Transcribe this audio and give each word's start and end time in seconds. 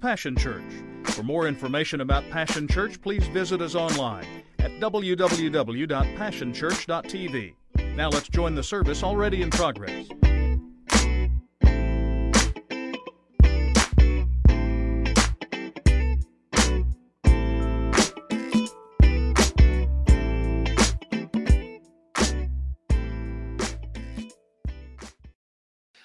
Passion 0.00 0.36
Church. 0.36 0.64
For 1.04 1.22
more 1.22 1.46
information 1.46 2.00
about 2.00 2.28
Passion 2.30 2.66
Church, 2.66 3.02
please 3.02 3.26
visit 3.28 3.60
us 3.60 3.74
online 3.74 4.26
at 4.58 4.70
www.passionchurch.tv. 4.80 7.54
Now 7.96 8.08
let's 8.08 8.28
join 8.28 8.54
the 8.54 8.62
service 8.62 9.02
already 9.02 9.42
in 9.42 9.50
progress. 9.50 10.06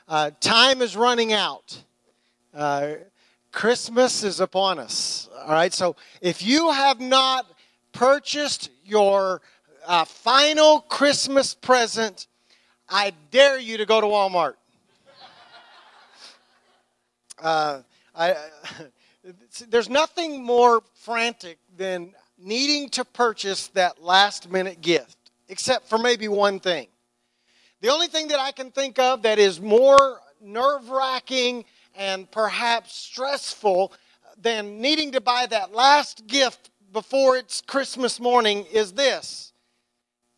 Uh, 0.08 0.32
time 0.40 0.82
is 0.82 0.96
running 0.96 1.34
out. 1.34 1.84
Uh, 2.54 2.94
Christmas 3.56 4.22
is 4.22 4.42
upon 4.42 4.80
us. 4.80 5.30
All 5.46 5.54
right, 5.54 5.74
so 5.74 5.96
if 6.20 6.44
you 6.44 6.72
have 6.72 7.00
not 7.00 7.50
purchased 7.94 8.70
your 8.84 9.42
uh, 9.88 10.04
final 10.04 10.82
Christmas 10.82 11.54
present, 11.54 12.28
I 12.90 13.14
dare 13.32 13.58
you 13.58 13.78
to 13.78 13.86
go 13.86 14.02
to 14.02 14.08
Walmart. 14.08 14.54
Uh, 17.38 17.82
I, 18.16 18.38
there's 19.70 19.90
nothing 19.90 20.42
more 20.42 20.82
frantic 20.94 21.58
than 21.76 22.14
needing 22.38 22.88
to 22.92 23.04
purchase 23.04 23.68
that 23.70 24.02
last 24.02 24.50
minute 24.50 24.80
gift, 24.80 25.18
except 25.50 25.90
for 25.90 25.98
maybe 25.98 26.30
one 26.30 26.62
thing. 26.62 26.88
The 27.82 27.90
only 27.90 28.08
thing 28.08 28.30
that 28.30 28.40
I 28.40 28.54
can 28.54 28.72
think 28.72 29.00
of 29.00 29.24
that 29.24 29.38
is 29.38 29.60
more 29.60 30.22
nerve 30.42 30.90
wracking 30.90 31.66
and 31.98 32.30
perhaps 32.30 32.96
stressful 32.96 33.94
than 34.42 34.82
needing 34.82 35.12
to 35.14 35.22
buy 35.22 35.46
that 35.48 35.74
last 35.74 36.28
gift 36.28 36.70
before 36.92 37.38
it's 37.38 37.62
Christmas 37.62 38.20
morning 38.20 38.66
is 38.72 38.94
this 38.94 39.54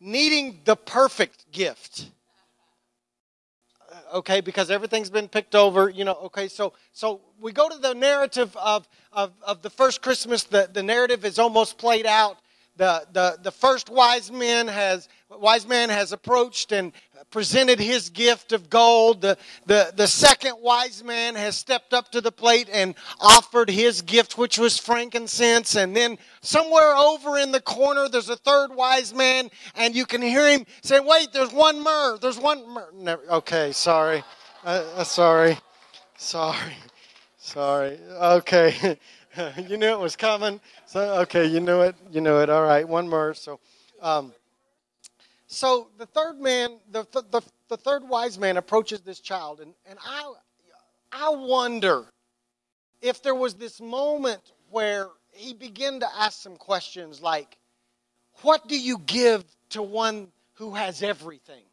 needing 0.00 0.60
the 0.64 0.76
perfect 0.76 1.50
gift. 1.50 2.10
Uh, 3.90 4.18
okay, 4.18 4.40
because 4.40 4.70
everything's 4.70 5.10
been 5.10 5.28
picked 5.28 5.54
over, 5.54 5.88
you 5.88 6.04
know. 6.04 6.14
Okay, 6.24 6.48
so 6.48 6.72
so 6.92 7.20
we 7.40 7.52
go 7.52 7.68
to 7.68 7.78
the 7.78 7.94
narrative 7.94 8.56
of 8.56 8.88
of, 9.12 9.32
of 9.42 9.62
the 9.62 9.70
first 9.70 10.02
Christmas. 10.02 10.44
The, 10.44 10.68
the 10.72 10.82
narrative 10.82 11.24
is 11.24 11.38
almost 11.38 11.78
played 11.78 12.06
out. 12.06 12.38
The, 12.78 13.06
the, 13.12 13.38
the 13.42 13.50
first 13.50 13.90
wise 13.90 14.30
man 14.30 14.68
has 14.68 15.08
wise 15.36 15.66
man 15.66 15.90
has 15.90 16.12
approached 16.12 16.72
and 16.72 16.92
presented 17.30 17.80
his 17.80 18.08
gift 18.08 18.52
of 18.52 18.70
gold. 18.70 19.20
The, 19.20 19.36
the, 19.66 19.92
the 19.94 20.06
second 20.06 20.54
wise 20.60 21.02
man 21.02 21.34
has 21.34 21.56
stepped 21.56 21.92
up 21.92 22.10
to 22.12 22.20
the 22.20 22.32
plate 22.32 22.70
and 22.72 22.94
offered 23.20 23.68
his 23.68 24.00
gift, 24.00 24.38
which 24.38 24.58
was 24.58 24.78
frankincense. 24.78 25.74
And 25.74 25.94
then 25.94 26.18
somewhere 26.40 26.94
over 26.94 27.36
in 27.36 27.50
the 27.50 27.60
corner, 27.60 28.08
there's 28.08 28.30
a 28.30 28.36
third 28.36 28.72
wise 28.72 29.12
man, 29.12 29.50
and 29.74 29.94
you 29.94 30.06
can 30.06 30.22
hear 30.22 30.48
him 30.48 30.64
say, 30.82 31.00
Wait, 31.00 31.32
there's 31.32 31.52
one 31.52 31.82
myrrh. 31.82 32.18
There's 32.18 32.38
one 32.38 32.66
myrrh. 32.72 32.90
Never, 32.94 33.22
okay, 33.32 33.72
sorry. 33.72 34.22
Uh, 34.64 34.84
uh, 34.94 35.04
sorry. 35.04 35.58
Sorry. 36.16 36.76
Sorry. 37.38 37.98
Okay. 38.20 38.98
you 39.68 39.76
knew 39.76 39.88
it 39.88 39.98
was 39.98 40.16
coming. 40.16 40.60
So, 40.88 41.20
okay, 41.20 41.44
you 41.44 41.60
knew 41.60 41.82
it. 41.82 41.96
You 42.10 42.22
knew 42.22 42.38
it. 42.38 42.48
All 42.48 42.62
right, 42.62 42.88
one 42.88 43.10
more. 43.10 43.34
So, 43.34 43.60
um, 44.00 44.32
so 45.46 45.88
the 45.98 46.06
third 46.06 46.40
man, 46.40 46.78
the, 46.90 47.06
the, 47.12 47.42
the 47.68 47.76
third 47.76 48.08
wise 48.08 48.38
man 48.38 48.56
approaches 48.56 49.02
this 49.02 49.20
child, 49.20 49.60
and, 49.60 49.74
and 49.84 49.98
I, 50.02 50.32
I 51.12 51.28
wonder 51.28 52.06
if 53.02 53.22
there 53.22 53.34
was 53.34 53.52
this 53.52 53.82
moment 53.82 54.40
where 54.70 55.08
he 55.32 55.52
began 55.52 56.00
to 56.00 56.06
ask 56.16 56.40
some 56.40 56.56
questions 56.56 57.20
like, 57.20 57.58
What 58.40 58.66
do 58.66 58.80
you 58.80 58.96
give 58.96 59.44
to 59.70 59.82
one 59.82 60.28
who 60.54 60.72
has 60.72 61.02
everything? 61.02 61.64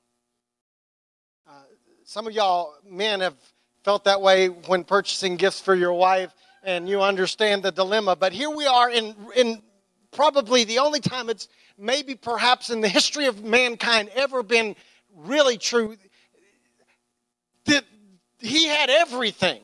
Uh, 1.47 1.53
some 2.03 2.27
of 2.27 2.33
y'all 2.33 2.73
men 2.85 3.21
have 3.21 3.35
felt 3.85 4.03
that 4.03 4.19
way 4.19 4.49
when 4.49 4.83
purchasing 4.83 5.37
gifts 5.37 5.61
for 5.61 5.73
your 5.73 5.93
wife, 5.93 6.33
and 6.65 6.89
you 6.89 7.01
understand 7.01 7.63
the 7.63 7.71
dilemma. 7.71 8.15
But 8.15 8.33
here 8.33 8.49
we 8.49 8.65
are 8.65 8.89
in, 8.89 9.15
in 9.35 9.61
probably 10.11 10.63
the 10.63 10.79
only 10.79 10.99
time 10.99 11.29
it's 11.29 11.47
maybe 11.77 12.15
perhaps 12.15 12.69
in 12.69 12.81
the 12.81 12.89
history 12.89 13.27
of 13.27 13.43
mankind 13.43 14.09
ever 14.15 14.43
been 14.43 14.75
really 15.15 15.57
true 15.57 15.95
that 17.65 17.85
he 18.39 18.67
had 18.67 18.89
everything. 18.89 19.63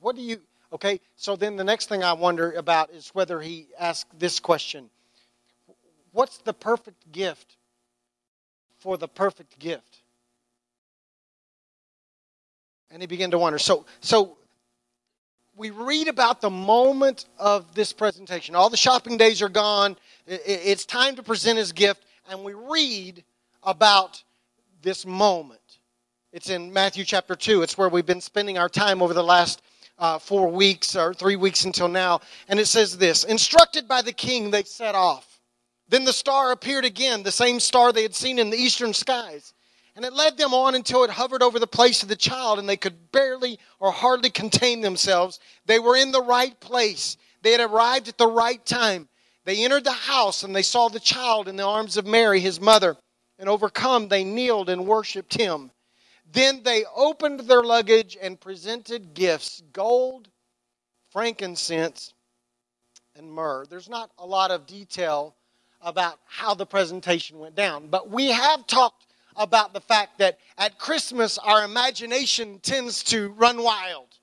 What 0.00 0.16
do 0.16 0.22
you, 0.22 0.40
okay, 0.72 1.00
so 1.16 1.34
then 1.34 1.56
the 1.56 1.64
next 1.64 1.88
thing 1.88 2.04
I 2.04 2.12
wonder 2.12 2.52
about 2.52 2.90
is 2.90 3.08
whether 3.08 3.40
he 3.40 3.68
asked 3.78 4.18
this 4.18 4.38
question 4.38 4.90
What's 6.12 6.38
the 6.38 6.54
perfect 6.54 7.12
gift 7.12 7.56
for 8.78 8.96
the 8.96 9.08
perfect 9.08 9.58
gift? 9.58 10.02
And 12.90 13.02
he 13.02 13.06
began 13.06 13.30
to 13.32 13.38
wonder. 13.38 13.58
So, 13.58 13.84
so 14.00 14.37
we 15.58 15.70
read 15.70 16.06
about 16.06 16.40
the 16.40 16.50
moment 16.50 17.26
of 17.36 17.74
this 17.74 17.92
presentation. 17.92 18.54
All 18.54 18.70
the 18.70 18.76
shopping 18.76 19.16
days 19.16 19.42
are 19.42 19.48
gone. 19.48 19.96
It's 20.26 20.86
time 20.86 21.16
to 21.16 21.22
present 21.22 21.58
his 21.58 21.72
gift, 21.72 22.04
and 22.30 22.44
we 22.44 22.54
read 22.54 23.24
about 23.64 24.22
this 24.82 25.04
moment. 25.04 25.60
It's 26.32 26.48
in 26.48 26.72
Matthew 26.72 27.04
chapter 27.04 27.34
2. 27.34 27.62
It's 27.62 27.76
where 27.76 27.88
we've 27.88 28.06
been 28.06 28.20
spending 28.20 28.56
our 28.56 28.68
time 28.68 29.02
over 29.02 29.12
the 29.12 29.24
last 29.24 29.62
uh, 29.98 30.20
four 30.20 30.48
weeks 30.48 30.94
or 30.94 31.12
three 31.12 31.34
weeks 31.34 31.64
until 31.64 31.88
now. 31.88 32.20
And 32.46 32.60
it 32.60 32.66
says 32.66 32.96
this 32.96 33.24
Instructed 33.24 33.88
by 33.88 34.02
the 34.02 34.12
king, 34.12 34.52
they 34.52 34.62
set 34.62 34.94
off. 34.94 35.40
Then 35.88 36.04
the 36.04 36.12
star 36.12 36.52
appeared 36.52 36.84
again, 36.84 37.24
the 37.24 37.32
same 37.32 37.58
star 37.58 37.92
they 37.92 38.02
had 38.02 38.14
seen 38.14 38.38
in 38.38 38.50
the 38.50 38.56
eastern 38.56 38.94
skies. 38.94 39.54
And 39.98 40.04
it 40.04 40.12
led 40.12 40.38
them 40.38 40.54
on 40.54 40.76
until 40.76 41.02
it 41.02 41.10
hovered 41.10 41.42
over 41.42 41.58
the 41.58 41.66
place 41.66 42.04
of 42.04 42.08
the 42.08 42.14
child, 42.14 42.60
and 42.60 42.68
they 42.68 42.76
could 42.76 43.10
barely 43.10 43.58
or 43.80 43.90
hardly 43.90 44.30
contain 44.30 44.80
themselves. 44.80 45.40
They 45.66 45.80
were 45.80 45.96
in 45.96 46.12
the 46.12 46.22
right 46.22 46.58
place. 46.60 47.16
They 47.42 47.50
had 47.50 47.60
arrived 47.60 48.06
at 48.06 48.16
the 48.16 48.28
right 48.28 48.64
time. 48.64 49.08
They 49.44 49.64
entered 49.64 49.82
the 49.82 49.90
house, 49.90 50.44
and 50.44 50.54
they 50.54 50.62
saw 50.62 50.86
the 50.88 51.00
child 51.00 51.48
in 51.48 51.56
the 51.56 51.66
arms 51.66 51.96
of 51.96 52.06
Mary, 52.06 52.38
his 52.38 52.60
mother. 52.60 52.96
And 53.40 53.48
overcome, 53.48 54.06
they 54.06 54.22
kneeled 54.22 54.68
and 54.68 54.86
worshiped 54.86 55.34
him. 55.34 55.72
Then 56.30 56.62
they 56.62 56.84
opened 56.94 57.40
their 57.40 57.64
luggage 57.64 58.16
and 58.22 58.40
presented 58.40 59.14
gifts 59.14 59.64
gold, 59.72 60.28
frankincense, 61.10 62.14
and 63.16 63.32
myrrh. 63.32 63.66
There's 63.68 63.88
not 63.88 64.12
a 64.16 64.26
lot 64.26 64.52
of 64.52 64.64
detail 64.64 65.34
about 65.80 66.20
how 66.24 66.54
the 66.54 66.66
presentation 66.66 67.40
went 67.40 67.56
down, 67.56 67.88
but 67.88 68.08
we 68.08 68.28
have 68.28 68.64
talked 68.68 69.07
about 69.38 69.72
the 69.72 69.80
fact 69.80 70.18
that 70.18 70.38
at 70.58 70.78
Christmas 70.78 71.38
our 71.38 71.64
imagination 71.64 72.58
tends 72.60 73.02
to 73.04 73.30
run 73.30 73.62
wild. 73.62 74.18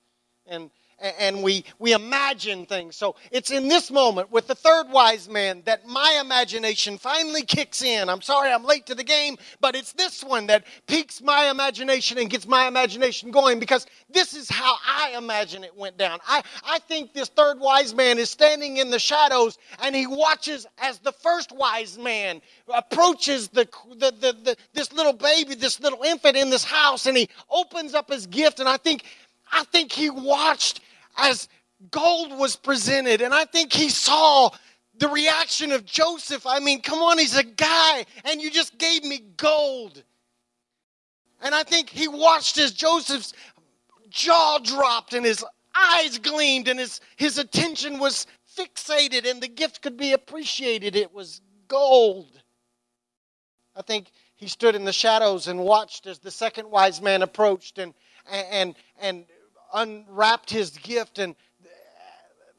And 0.45 0.69
and 0.99 1.43
we, 1.43 1.65
we 1.79 1.93
imagine 1.93 2.65
things. 2.65 2.95
So 2.95 3.15
it's 3.31 3.51
in 3.51 3.67
this 3.67 3.91
moment 3.91 4.31
with 4.31 4.47
the 4.47 4.55
third 4.55 4.89
wise 4.89 5.27
man 5.27 5.61
that 5.65 5.87
my 5.87 6.19
imagination 6.21 6.97
finally 6.97 7.41
kicks 7.41 7.81
in. 7.81 8.09
I'm 8.09 8.21
sorry 8.21 8.51
I'm 8.51 8.63
late 8.63 8.85
to 8.87 8.95
the 8.95 9.03
game, 9.03 9.37
but 9.59 9.75
it's 9.75 9.93
this 9.93 10.23
one 10.23 10.47
that 10.47 10.65
piques 10.87 11.21
my 11.21 11.49
imagination 11.49 12.17
and 12.17 12.29
gets 12.29 12.47
my 12.47 12.67
imagination 12.67 13.31
going 13.31 13.59
because 13.59 13.85
this 14.09 14.33
is 14.33 14.49
how 14.49 14.75
I 14.87 15.15
imagine 15.17 15.63
it 15.63 15.75
went 15.75 15.97
down. 15.97 16.19
I, 16.27 16.41
I 16.63 16.79
think 16.79 17.13
this 17.13 17.29
third 17.29 17.59
wise 17.59 17.93
man 17.93 18.17
is 18.17 18.29
standing 18.29 18.77
in 18.77 18.89
the 18.89 18.99
shadows 18.99 19.57
and 19.83 19.95
he 19.95 20.07
watches 20.07 20.65
as 20.77 20.99
the 20.99 21.11
first 21.11 21.51
wise 21.51 21.97
man 21.97 22.41
approaches 22.73 23.49
the, 23.49 23.67
the, 23.97 24.11
the, 24.11 24.33
the 24.43 24.55
this 24.73 24.93
little 24.93 25.13
baby, 25.13 25.55
this 25.55 25.79
little 25.79 26.03
infant 26.03 26.37
in 26.37 26.49
this 26.49 26.63
house, 26.63 27.05
and 27.05 27.17
he 27.17 27.29
opens 27.49 27.93
up 27.93 28.09
his 28.09 28.27
gift. 28.27 28.59
And 28.59 28.69
I 28.69 28.77
think 28.77 29.03
I 29.51 29.63
think 29.65 29.91
he 29.91 30.09
watched 30.09 30.81
as 31.17 31.47
gold 31.91 32.37
was 32.37 32.55
presented, 32.55 33.21
and 33.21 33.33
I 33.33 33.45
think 33.45 33.73
he 33.73 33.89
saw 33.89 34.49
the 34.97 35.09
reaction 35.09 35.71
of 35.71 35.85
Joseph. 35.85 36.45
I 36.45 36.59
mean, 36.59 36.81
come 36.81 36.99
on, 36.99 37.17
he's 37.17 37.37
a 37.37 37.43
guy, 37.43 38.05
and 38.23 38.41
you 38.41 38.49
just 38.49 38.77
gave 38.77 39.03
me 39.03 39.21
gold. 39.37 40.03
And 41.41 41.53
I 41.53 41.63
think 41.63 41.89
he 41.89 42.07
watched 42.07 42.57
as 42.57 42.71
Joseph's 42.71 43.33
jaw 44.09 44.59
dropped 44.63 45.13
and 45.13 45.25
his 45.25 45.43
eyes 45.75 46.17
gleamed 46.17 46.67
and 46.67 46.79
his, 46.79 47.01
his 47.17 47.37
attention 47.37 47.99
was 47.99 48.25
fixated 48.57 49.29
and 49.29 49.41
the 49.41 49.47
gift 49.47 49.81
could 49.81 49.97
be 49.97 50.13
appreciated. 50.13 50.95
It 50.95 51.13
was 51.13 51.41
gold. 51.67 52.31
I 53.75 53.81
think 53.81 54.11
he 54.35 54.47
stood 54.47 54.75
in 54.75 54.85
the 54.85 54.93
shadows 54.93 55.47
and 55.47 55.59
watched 55.59 56.07
as 56.07 56.19
the 56.19 56.31
second 56.31 56.71
wise 56.71 57.01
man 57.01 57.21
approached 57.21 57.77
and, 57.77 57.93
and, 58.31 58.75
and 58.99 59.25
unwrapped 59.75 60.49
his 60.49 60.71
gift 60.71 61.19
and 61.19 61.35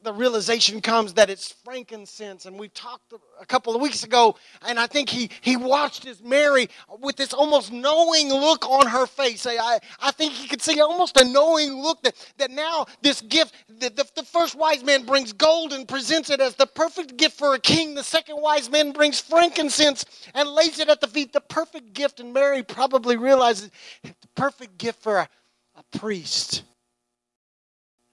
the 0.06 0.12
realization 0.12 0.80
comes 0.80 1.14
that 1.14 1.28
it's 1.30 1.50
frankincense. 1.50 2.46
And 2.46 2.56
we 2.56 2.68
talked 2.68 3.12
a 3.40 3.44
couple 3.44 3.74
of 3.74 3.82
weeks 3.82 4.04
ago, 4.04 4.36
and 4.64 4.78
I 4.78 4.86
think 4.86 5.08
he, 5.08 5.30
he 5.40 5.56
watched 5.56 6.06
as 6.06 6.22
Mary 6.22 6.68
with 7.00 7.16
this 7.16 7.34
almost 7.34 7.72
knowing 7.72 8.28
look 8.28 8.64
on 8.64 8.86
her 8.86 9.06
face. 9.06 9.44
I, 9.46 9.80
I 10.00 10.12
think 10.12 10.32
he 10.32 10.46
could 10.46 10.62
see 10.62 10.80
almost 10.80 11.20
a 11.20 11.24
knowing 11.24 11.82
look 11.82 12.02
that, 12.04 12.14
that 12.38 12.52
now 12.52 12.86
this 13.02 13.20
gift, 13.20 13.54
the, 13.68 13.90
the, 13.90 14.06
the 14.14 14.22
first 14.22 14.54
wise 14.54 14.84
man 14.84 15.04
brings 15.04 15.32
gold 15.32 15.72
and 15.72 15.88
presents 15.88 16.30
it 16.30 16.40
as 16.40 16.54
the 16.54 16.66
perfect 16.68 17.16
gift 17.16 17.36
for 17.36 17.54
a 17.54 17.58
king. 17.58 17.96
The 17.96 18.04
second 18.04 18.40
wise 18.40 18.70
man 18.70 18.92
brings 18.92 19.20
frankincense 19.20 20.04
and 20.34 20.48
lays 20.48 20.78
it 20.78 20.88
at 20.88 21.00
the 21.00 21.08
feet, 21.08 21.32
the 21.32 21.40
perfect 21.40 21.94
gift. 21.94 22.20
And 22.20 22.32
Mary 22.32 22.62
probably 22.62 23.16
realizes 23.16 23.72
the 24.04 24.14
perfect 24.36 24.78
gift 24.78 25.02
for 25.02 25.16
a, 25.16 25.28
a 25.74 25.98
priest. 25.98 26.62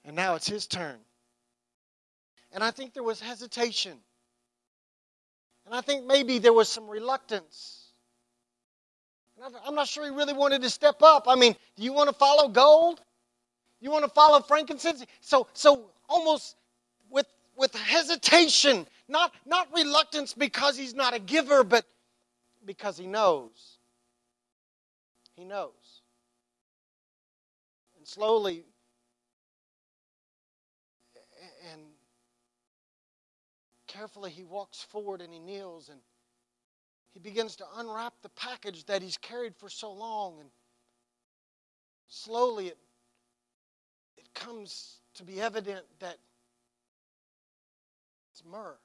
And 0.04 0.14
now 0.14 0.34
it's 0.34 0.48
his 0.48 0.66
turn. 0.66 0.96
And 2.52 2.62
I 2.62 2.70
think 2.70 2.94
there 2.94 3.02
was 3.02 3.20
hesitation. 3.20 3.98
And 5.66 5.74
I 5.74 5.80
think 5.80 6.04
maybe 6.04 6.38
there 6.38 6.52
was 6.52 6.68
some 6.68 6.88
reluctance. 6.88 7.80
I'm 9.66 9.74
not 9.74 9.88
sure 9.88 10.04
he 10.04 10.10
really 10.10 10.32
wanted 10.32 10.62
to 10.62 10.70
step 10.70 11.02
up. 11.02 11.24
I 11.26 11.34
mean, 11.34 11.56
do 11.76 11.82
you 11.82 11.92
want 11.92 12.08
to 12.08 12.14
follow 12.14 12.48
gold? 12.48 13.00
You 13.80 13.90
want 13.90 14.04
to 14.04 14.10
follow 14.10 14.40
frankincense? 14.40 15.04
So, 15.20 15.48
so 15.52 15.90
almost 16.08 16.56
with, 17.10 17.26
with 17.56 17.74
hesitation, 17.74 18.86
not, 19.08 19.32
not 19.44 19.68
reluctance 19.74 20.32
because 20.32 20.76
he's 20.76 20.94
not 20.94 21.14
a 21.14 21.18
giver, 21.18 21.64
but 21.64 21.84
because 22.64 22.96
he 22.96 23.06
knows. 23.06 23.78
He 25.34 25.44
knows. 25.44 26.02
And 27.98 28.06
slowly, 28.06 28.64
carefully 33.96 34.30
he 34.30 34.44
walks 34.44 34.82
forward 34.82 35.20
and 35.20 35.32
he 35.32 35.38
kneels 35.38 35.88
and 35.88 36.00
he 37.12 37.20
begins 37.20 37.56
to 37.56 37.64
unwrap 37.76 38.12
the 38.22 38.28
package 38.30 38.84
that 38.86 39.02
he's 39.02 39.16
carried 39.18 39.54
for 39.56 39.68
so 39.68 39.92
long. 39.92 40.40
And 40.40 40.48
slowly 42.08 42.68
it, 42.68 42.78
it 44.16 44.34
comes 44.34 44.98
to 45.14 45.24
be 45.24 45.40
evident 45.40 45.84
that 46.00 46.16
it's 48.32 48.42
myrrh. 48.44 48.76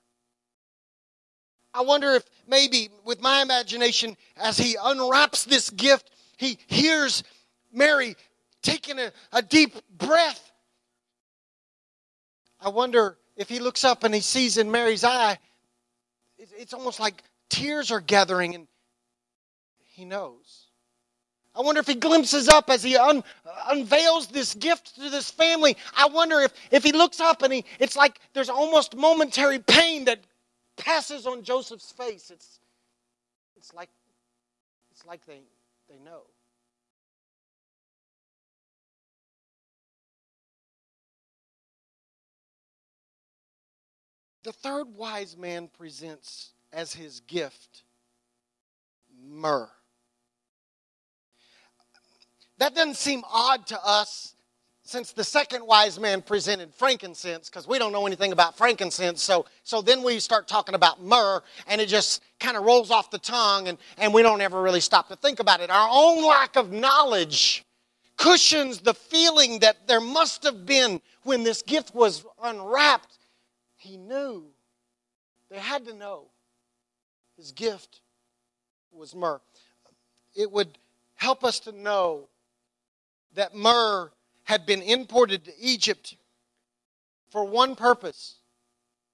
I 1.74 1.82
wonder 1.82 2.14
if 2.14 2.24
maybe 2.48 2.90
with 3.04 3.22
my 3.22 3.42
imagination 3.42 4.16
as 4.38 4.58
he 4.58 4.76
unwraps 4.82 5.46
this 5.46 5.70
gift 5.70 6.12
he 6.38 6.58
hears 6.68 7.24
mary 7.72 8.16
taking 8.62 9.00
a, 9.00 9.12
a 9.32 9.42
deep 9.42 9.76
breath. 9.98 10.52
I 12.60 12.70
wonder 12.70 13.19
if 13.40 13.48
he 13.48 13.60
looks 13.60 13.84
up 13.86 14.04
and 14.04 14.14
he 14.14 14.20
sees 14.20 14.58
in 14.58 14.70
Mary's 14.70 15.04
eye, 15.04 15.40
it's 16.38 16.74
almost 16.74 17.00
like 17.00 17.24
tears 17.50 17.90
are 17.90 18.02
gathering 18.02 18.54
and 18.54 18.68
he 19.88 20.06
knows. 20.06 20.66
I 21.56 21.62
wonder 21.62 21.80
if 21.80 21.88
he 21.88 21.96
glimpses 21.96 22.48
up 22.48 22.70
as 22.70 22.84
he 22.84 22.96
un, 22.96 23.24
unveils 23.70 24.28
this 24.28 24.54
gift 24.54 24.96
to 24.96 25.10
this 25.10 25.32
family. 25.32 25.78
I 25.98 26.08
wonder 26.08 26.42
if, 26.42 26.54
if 26.70 26.84
he 26.84 26.92
looks 26.92 27.20
up 27.20 27.42
and 27.42 27.52
he, 27.52 27.66
it's 27.80 27.96
like 27.96 28.20
there's 28.34 28.50
almost 28.50 28.96
momentary 28.96 29.60
pain 29.60 30.06
that 30.06 30.20
passes 30.78 31.26
on 31.26 31.44
Joseph's 31.44 31.92
face. 31.94 32.32
It's, 32.32 32.60
it's, 33.56 33.74
like, 33.74 33.90
it's 34.92 35.06
like 35.06 35.26
they, 35.26 35.42
they 35.90 35.98
know. 36.00 36.24
The 44.44 44.54
third 44.54 44.96
wise 44.96 45.36
man 45.36 45.70
presents 45.78 46.52
as 46.72 46.94
his 46.94 47.20
gift 47.22 47.84
myrrh. 49.22 49.70
That 52.58 52.76
doesn't 52.76 52.98
seem 52.98 53.24
odd 53.30 53.68
to 53.68 53.86
us 53.86 54.36
since 54.84 55.12
the 55.12 55.24
second 55.24 55.66
wise 55.66 56.00
man 56.00 56.22
presented 56.22 56.74
frankincense 56.74 57.48
because 57.48 57.68
we 57.68 57.78
don't 57.78 57.92
know 57.92 58.08
anything 58.08 58.32
about 58.32 58.58
frankincense 58.58 59.22
so 59.22 59.46
so 59.64 59.84
then 59.84 60.02
we 60.02 60.20
start 60.20 60.48
talking 60.48 60.74
about 60.74 61.00
myrrh 61.00 61.44
and 61.68 61.80
it 61.80 61.86
just 61.86 62.24
kind 62.40 62.58
of 62.58 62.64
rolls 62.64 62.90
off 62.90 63.12
the 63.12 63.20
tongue 63.20 63.68
and, 63.68 63.78
and 64.00 64.12
we 64.12 64.24
don't 64.24 64.42
ever 64.42 64.60
really 64.64 64.80
stop 64.80 65.08
to 65.08 65.16
think 65.16 65.40
about 65.40 65.62
it 65.62 65.70
our 65.70 65.90
own 65.92 66.28
lack 66.28 66.56
of 66.56 66.72
knowledge 66.72 67.64
cushions 68.18 68.80
the 68.80 68.96
feeling 68.96 69.60
that 69.60 69.88
there 69.88 70.02
must 70.02 70.44
have 70.44 70.66
been 70.66 71.00
when 71.22 71.44
this 71.44 71.62
gift 71.62 71.94
was 71.94 72.26
unwrapped 72.44 73.19
he 73.80 73.98
knew. 73.98 74.46
They 75.50 75.58
had 75.58 75.86
to 75.86 75.94
know. 75.94 76.26
His 77.38 77.52
gift 77.52 78.02
was 78.92 79.16
myrrh. 79.16 79.40
It 80.36 80.52
would 80.52 80.78
help 81.16 81.44
us 81.44 81.60
to 81.62 81.72
know 81.72 82.28
that 83.34 83.56
myrrh 83.56 84.12
had 84.44 84.66
been 84.66 84.82
imported 84.82 85.46
to 85.46 85.52
Egypt 85.60 86.16
for 87.30 87.46
one 87.46 87.76
purpose 87.76 88.36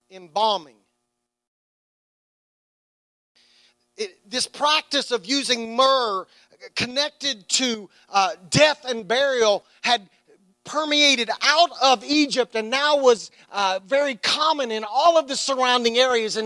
embalming. 0.09 0.75
It, 3.97 4.17
this 4.29 4.47
practice 4.47 5.11
of 5.11 5.25
using 5.25 5.75
myrrh 5.75 6.25
connected 6.75 7.47
to 7.49 7.89
uh, 8.09 8.31
death 8.49 8.85
and 8.85 9.07
burial 9.07 9.63
had 9.81 10.09
permeated 10.65 11.29
out 11.41 11.69
of 11.81 12.03
Egypt 12.03 12.55
and 12.55 12.69
now 12.69 12.97
was 12.97 13.31
uh, 13.51 13.79
very 13.85 14.15
common 14.15 14.71
in 14.71 14.83
all 14.83 15.17
of 15.17 15.27
the 15.27 15.35
surrounding 15.35 15.97
areas, 15.97 16.37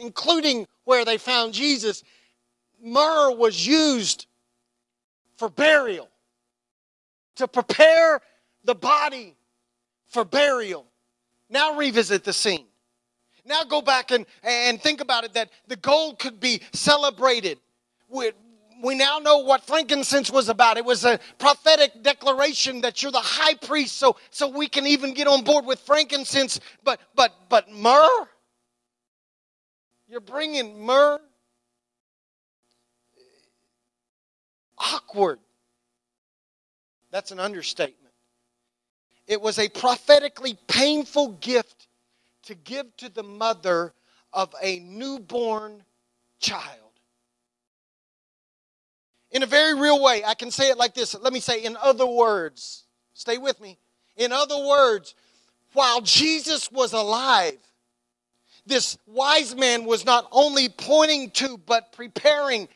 including 0.00 0.66
where 0.84 1.04
they 1.04 1.18
found 1.18 1.52
Jesus. 1.52 2.02
Myrrh 2.82 3.32
was 3.32 3.66
used 3.66 4.26
for 5.36 5.48
burial, 5.48 6.08
to 7.36 7.48
prepare 7.48 8.20
the 8.64 8.74
body 8.74 9.34
for 10.08 10.24
burial. 10.24 10.86
Now 11.50 11.76
revisit 11.76 12.24
the 12.24 12.32
scene. 12.32 12.66
Now 13.44 13.64
go 13.64 13.82
back 13.82 14.10
and, 14.10 14.24
and 14.42 14.80
think 14.80 15.00
about 15.00 15.24
it 15.24 15.34
that 15.34 15.50
the 15.66 15.76
gold 15.76 16.18
could 16.18 16.40
be 16.40 16.62
celebrated 16.72 17.58
with, 18.08 18.34
we 18.84 18.94
now 18.94 19.18
know 19.18 19.38
what 19.38 19.66
frankincense 19.66 20.30
was 20.30 20.50
about. 20.50 20.76
It 20.76 20.84
was 20.84 21.04
a 21.04 21.18
prophetic 21.38 22.02
declaration 22.02 22.82
that 22.82 23.02
you're 23.02 23.10
the 23.10 23.18
high 23.18 23.54
priest, 23.54 23.96
so, 23.96 24.16
so 24.30 24.48
we 24.48 24.68
can 24.68 24.86
even 24.86 25.14
get 25.14 25.26
on 25.26 25.42
board 25.42 25.64
with 25.64 25.80
frankincense. 25.80 26.60
But, 26.84 27.00
but, 27.14 27.32
but 27.48 27.70
myrrh? 27.70 28.28
You're 30.06 30.20
bringing 30.20 30.84
myrrh? 30.84 31.18
Awkward. 34.76 35.38
That's 37.10 37.30
an 37.30 37.40
understatement. 37.40 38.12
It 39.26 39.40
was 39.40 39.58
a 39.58 39.70
prophetically 39.70 40.58
painful 40.68 41.28
gift 41.40 41.88
to 42.42 42.54
give 42.54 42.94
to 42.98 43.08
the 43.08 43.22
mother 43.22 43.94
of 44.32 44.54
a 44.62 44.80
newborn 44.80 45.84
child 46.38 46.83
in 49.34 49.42
a 49.42 49.46
very 49.46 49.78
real 49.78 50.02
way. 50.02 50.24
I 50.24 50.34
can 50.34 50.50
say 50.50 50.70
it 50.70 50.78
like 50.78 50.94
this. 50.94 51.14
Let 51.20 51.32
me 51.32 51.40
say, 51.40 51.64
in 51.64 51.76
other 51.76 52.06
words, 52.06 52.84
stay 53.12 53.36
with 53.36 53.60
me. 53.60 53.78
In 54.16 54.32
other 54.32 54.56
words, 54.56 55.14
while 55.74 56.00
Jesus 56.00 56.70
was 56.70 56.92
alive, 56.92 57.58
this 58.64 58.96
wise 59.06 59.54
man 59.54 59.84
was 59.84 60.06
not 60.06 60.26
only 60.30 60.68
pointing 60.70 61.30
to, 61.32 61.58
but 61.58 61.92
preparing 61.92 62.68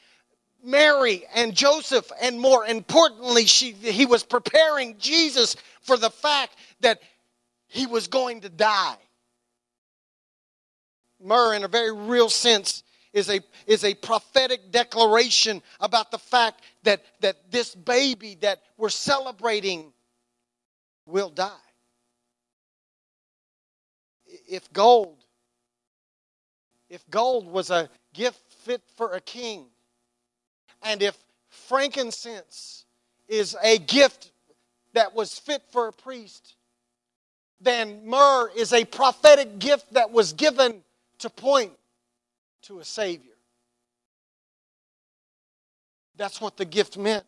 Mary 0.63 1.25
and 1.35 1.55
Joseph, 1.55 2.11
and 2.21 2.39
more 2.39 2.67
importantly, 2.67 3.47
she, 3.47 3.71
he 3.71 4.05
was 4.05 4.25
preparing 4.25 4.99
Jesus 4.99 5.57
for 5.81 5.97
the 5.97 6.11
fact 6.11 6.57
that 6.81 7.01
he 7.69 7.87
was 7.87 8.09
going 8.09 8.41
to 8.41 8.49
die. 8.49 8.97
Myrrh, 11.23 11.55
in 11.55 11.63
a 11.63 11.69
very 11.69 11.93
real 11.93 12.29
sense, 12.29 12.83
is 13.19 13.29
a, 13.29 13.41
is 13.67 13.85
a 13.85 13.95
prophetic 13.95 14.71
declaration 14.71 15.63
about 15.81 16.11
the 16.11 16.19
fact 16.19 16.63
that, 16.85 17.03
that 17.21 17.51
this 17.51 17.75
baby 17.75 18.39
that 18.41 18.63
we're 18.79 18.89
celebrating 18.89 19.93
will 21.05 21.29
die. 21.29 21.51
If 24.49 24.73
gold, 24.73 25.19
if 26.89 27.09
gold 27.11 27.47
was 27.51 27.71
a 27.71 27.91
gift 28.15 28.41
fit 28.65 28.83
for 28.97 29.13
a 29.15 29.21
king, 29.21 29.67
and 30.83 31.03
if 31.03 31.17
frankincense 31.51 32.85
is 33.29 33.57
a 33.63 33.79
gift 33.79 34.31
that 34.95 35.15
was 35.15 35.39
fit 35.39 35.63
for 35.71 35.89
a 35.89 35.93
priest, 35.93 36.55
then 37.61 38.07
myrrh 38.07 38.51
is 38.57 38.73
a 38.73 38.85
prophetic 38.85 39.59
gift 39.59 39.93
that 39.93 40.11
was 40.11 40.33
given 40.33 40.83
to 41.19 41.29
point 41.29 41.73
to 42.69 42.81
a 42.81 42.85
Savior. 42.85 43.33
That's 46.19 46.39
what 46.39 46.59
the 46.59 46.67
gift 46.67 46.99
meant. 46.99 47.25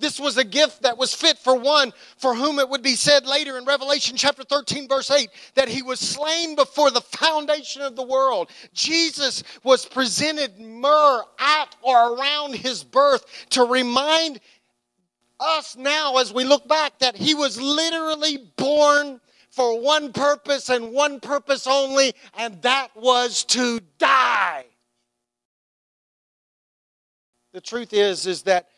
This 0.00 0.18
was 0.18 0.38
a 0.38 0.44
gift 0.44 0.82
that 0.82 0.98
was 0.98 1.14
fit 1.14 1.38
for 1.38 1.54
one 1.56 1.92
for 2.16 2.34
whom 2.34 2.58
it 2.58 2.68
would 2.68 2.82
be 2.82 2.96
said 2.96 3.24
later 3.24 3.58
in 3.58 3.64
Revelation 3.64 4.16
chapter 4.16 4.42
13, 4.42 4.88
verse 4.88 5.08
8, 5.08 5.30
that 5.54 5.68
he 5.68 5.82
was 5.82 6.00
slain 6.00 6.56
before 6.56 6.90
the 6.90 7.00
foundation 7.00 7.82
of 7.82 7.94
the 7.94 8.02
world. 8.02 8.50
Jesus 8.72 9.44
was 9.62 9.86
presented 9.86 10.58
myrrh 10.58 11.22
at 11.38 11.76
or 11.82 12.16
around 12.16 12.56
his 12.56 12.82
birth 12.82 13.24
to 13.50 13.62
remind 13.62 14.40
us 15.38 15.76
now 15.76 16.16
as 16.16 16.34
we 16.34 16.42
look 16.42 16.66
back 16.66 16.98
that 16.98 17.14
he 17.14 17.34
was 17.34 17.60
literally 17.60 18.50
born 18.56 19.20
for 19.50 19.80
one 19.80 20.12
purpose 20.12 20.70
and 20.70 20.92
one 20.92 21.20
purpose 21.20 21.68
only, 21.68 22.14
and 22.36 22.60
that 22.62 22.88
was 22.96 23.44
to 23.44 23.78
die. 23.98 24.64
The 27.52 27.60
truth 27.60 27.92
is, 27.92 28.26
is 28.26 28.42
that 28.42 28.68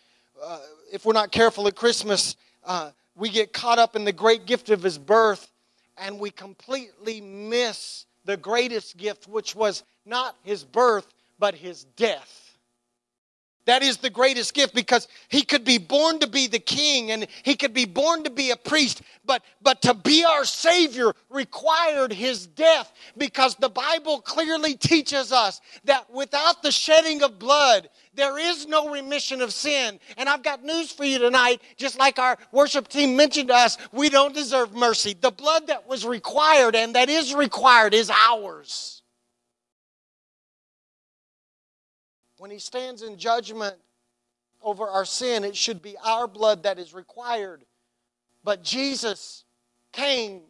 uh, 0.42 0.58
if 0.92 1.04
we're 1.04 1.12
not 1.12 1.30
careful 1.30 1.68
at 1.68 1.76
Christmas, 1.76 2.36
uh, 2.64 2.90
we 3.14 3.28
get 3.28 3.52
caught 3.52 3.78
up 3.78 3.94
in 3.94 4.04
the 4.04 4.12
great 4.12 4.46
gift 4.46 4.70
of 4.70 4.82
his 4.82 4.98
birth 4.98 5.50
and 5.96 6.18
we 6.18 6.30
completely 6.30 7.20
miss 7.20 8.06
the 8.24 8.36
greatest 8.36 8.96
gift, 8.96 9.28
which 9.28 9.54
was 9.54 9.84
not 10.04 10.36
his 10.42 10.64
birth, 10.64 11.06
but 11.38 11.54
his 11.54 11.84
death. 11.96 12.43
That 13.66 13.82
is 13.82 13.96
the 13.96 14.10
greatest 14.10 14.52
gift 14.52 14.74
because 14.74 15.08
he 15.28 15.42
could 15.42 15.64
be 15.64 15.78
born 15.78 16.18
to 16.18 16.26
be 16.26 16.46
the 16.46 16.58
king 16.58 17.10
and 17.10 17.26
he 17.42 17.56
could 17.56 17.72
be 17.72 17.86
born 17.86 18.24
to 18.24 18.30
be 18.30 18.50
a 18.50 18.56
priest, 18.56 19.00
but, 19.24 19.42
but 19.62 19.80
to 19.82 19.94
be 19.94 20.24
our 20.24 20.44
Savior 20.44 21.12
required 21.30 22.12
his 22.12 22.46
death 22.46 22.92
because 23.16 23.54
the 23.54 23.70
Bible 23.70 24.20
clearly 24.20 24.74
teaches 24.74 25.32
us 25.32 25.62
that 25.84 26.10
without 26.12 26.62
the 26.62 26.70
shedding 26.70 27.22
of 27.22 27.38
blood, 27.38 27.88
there 28.14 28.38
is 28.38 28.66
no 28.66 28.90
remission 28.90 29.40
of 29.40 29.52
sin. 29.52 29.98
And 30.18 30.28
I've 30.28 30.42
got 30.42 30.62
news 30.62 30.92
for 30.92 31.04
you 31.04 31.18
tonight. 31.18 31.62
Just 31.76 31.98
like 31.98 32.18
our 32.18 32.36
worship 32.52 32.88
team 32.88 33.16
mentioned 33.16 33.48
to 33.48 33.54
us, 33.54 33.78
we 33.92 34.10
don't 34.10 34.34
deserve 34.34 34.74
mercy. 34.74 35.16
The 35.18 35.30
blood 35.30 35.68
that 35.68 35.88
was 35.88 36.04
required 36.04 36.76
and 36.76 36.94
that 36.94 37.08
is 37.08 37.34
required 37.34 37.94
is 37.94 38.10
ours. 38.28 38.93
When 42.38 42.50
he 42.50 42.58
stands 42.58 43.02
in 43.02 43.16
judgment 43.16 43.76
over 44.62 44.86
our 44.86 45.04
sin, 45.04 45.44
it 45.44 45.56
should 45.56 45.82
be 45.82 45.96
our 46.04 46.26
blood 46.26 46.64
that 46.64 46.78
is 46.78 46.94
required. 46.94 47.64
But 48.42 48.62
Jesus 48.62 49.44
came 49.92 50.42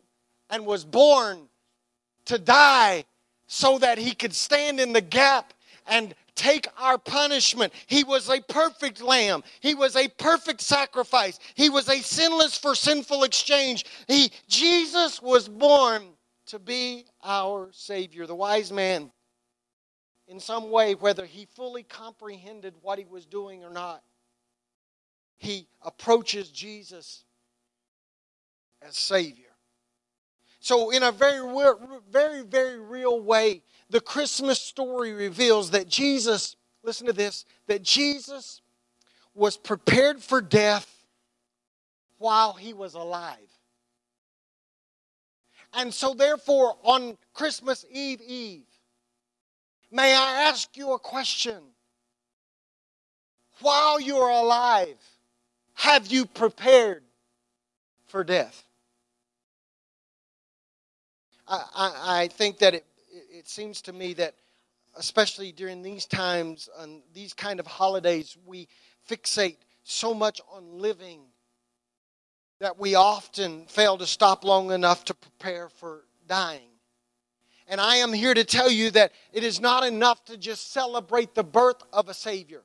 and 0.50 0.67
was 0.67 0.85
born 0.85 1.49
to 2.26 2.38
die 2.38 3.05
so 3.47 3.79
that 3.79 3.99
he 3.99 4.14
could 4.14 4.35
stand 4.35 4.81
in 4.81 4.93
the 4.93 5.00
gap 5.00 5.53
and 5.87 6.14
take 6.35 6.67
our 6.79 6.99
punishment. 6.99 7.73
He 7.87 8.03
was 8.05 8.29
a 8.29 8.41
perfect 8.41 9.00
lamb. 9.03 9.45
He 9.61 9.75
was 9.75 9.97
a 9.97 10.09
perfect 10.09 10.61
sacrifice. 10.61 11.38
He 11.55 11.69
was 11.69 11.88
a 11.88 12.00
sinless 12.00 12.57
for 12.57 12.75
sinful 12.75 13.25
exchange. 13.25 13.85
He 14.09 14.33
Jesus 14.49 15.23
was 15.23 15.49
born 15.49 16.03
to 16.47 16.59
be 16.59 17.05
our 17.23 17.71
savior. 17.73 18.26
The 18.26 18.35
wise 18.35 18.73
man 18.73 19.11
in 20.26 20.40
some 20.40 20.71
way, 20.71 20.95
whether 20.95 21.26
he 21.26 21.47
fully 21.54 21.83
comprehended 21.83 22.75
what 22.81 22.99
he 22.99 23.04
was 23.04 23.26
doing 23.26 23.62
or 23.62 23.71
not, 23.71 24.02
he 25.37 25.66
approaches 25.83 26.50
Jesus 26.50 27.25
as 28.81 28.97
Savior. 28.97 29.45
So, 30.61 30.90
in 30.90 31.02
a 31.02 31.12
very, 31.12 31.43
very, 32.11 32.43
very 32.43 32.81
real 32.81 33.21
way, 33.21 33.62
the 33.90 34.00
Christmas 34.00 34.59
story 34.59 35.12
reveals 35.12 35.73
that 35.73 35.88
Jesus, 35.88 36.57
listen 36.83 37.07
to 37.07 37.12
this, 37.12 37.45
that 37.66 37.83
Jesus 37.83 38.62
was 39.35 39.59
prepared 39.59 40.23
for 40.23 40.40
death 40.40 40.90
while 42.16 42.54
he 42.54 42.73
was 42.73 42.95
alive. 42.95 43.37
And 45.75 45.93
so, 45.93 46.14
therefore, 46.14 46.76
on 46.83 47.19
Christmas 47.35 47.85
Eve 47.90 48.23
Eve, 48.23 48.64
May 49.95 50.13
I 50.13 50.49
ask 50.49 50.77
you 50.77 50.93
a 50.93 50.99
question? 50.99 51.63
While 53.61 54.01
you're 54.01 54.29
alive, 54.29 54.99
have 55.75 56.09
you 56.09 56.27
prepared 56.27 57.05
for 58.09 58.25
death? 58.25 58.65
I, 61.47 61.65
I, 61.77 62.23
I 62.23 62.29
think 62.29 62.59
that 62.59 62.75
it, 62.75 62.85
it 63.33 63.49
seems 63.49 63.81
to 63.83 63.93
me 63.93 64.15
that, 64.15 64.35
especially 64.97 65.53
during 65.53 65.81
these 65.81 66.07
times 66.07 66.69
and 66.81 67.01
these 67.15 67.33
kind 67.33 67.61
of 67.61 67.67
holidays, 67.69 68.37
we 68.45 68.67
fixate 69.09 69.59
so 69.85 70.13
much 70.13 70.41
on 70.53 70.77
living 70.81 71.21
that 72.59 72.81
we 72.81 72.97
often 72.97 73.67
fail 73.67 73.97
to 73.99 74.09
stop 74.09 74.43
long 74.43 74.73
enough 74.73 75.05
to 75.05 75.15
prepare 75.15 75.69
for 75.69 76.03
dying. 76.27 76.74
And 77.66 77.80
I 77.80 77.97
am 77.97 78.12
here 78.12 78.35
to 78.35 78.44
tell 78.44 78.71
you 78.71 78.90
that 78.90 79.12
it 79.33 79.42
is 79.42 79.61
not 79.61 79.85
enough 79.85 80.25
to 80.26 80.37
just 80.37 80.73
celebrate 80.73 81.35
the 81.35 81.44
birth 81.44 81.83
of 81.92 82.09
a 82.09 82.14
Savior. 82.14 82.62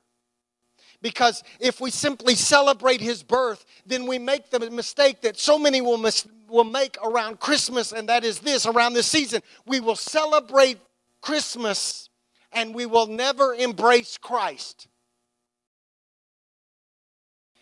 Because 1.02 1.42
if 1.58 1.80
we 1.80 1.90
simply 1.90 2.34
celebrate 2.34 3.00
His 3.00 3.22
birth, 3.22 3.64
then 3.86 4.06
we 4.06 4.18
make 4.18 4.50
the 4.50 4.70
mistake 4.70 5.22
that 5.22 5.38
so 5.38 5.58
many 5.58 5.80
will, 5.80 5.96
mis- 5.96 6.28
will 6.48 6.64
make 6.64 6.98
around 7.02 7.40
Christmas, 7.40 7.92
and 7.92 8.08
that 8.10 8.24
is 8.24 8.40
this 8.40 8.66
around 8.66 8.92
this 8.92 9.06
season. 9.06 9.40
We 9.66 9.80
will 9.80 9.96
celebrate 9.96 10.78
Christmas 11.22 12.08
and 12.52 12.74
we 12.74 12.84
will 12.86 13.06
never 13.06 13.54
embrace 13.54 14.18
Christ. 14.18 14.88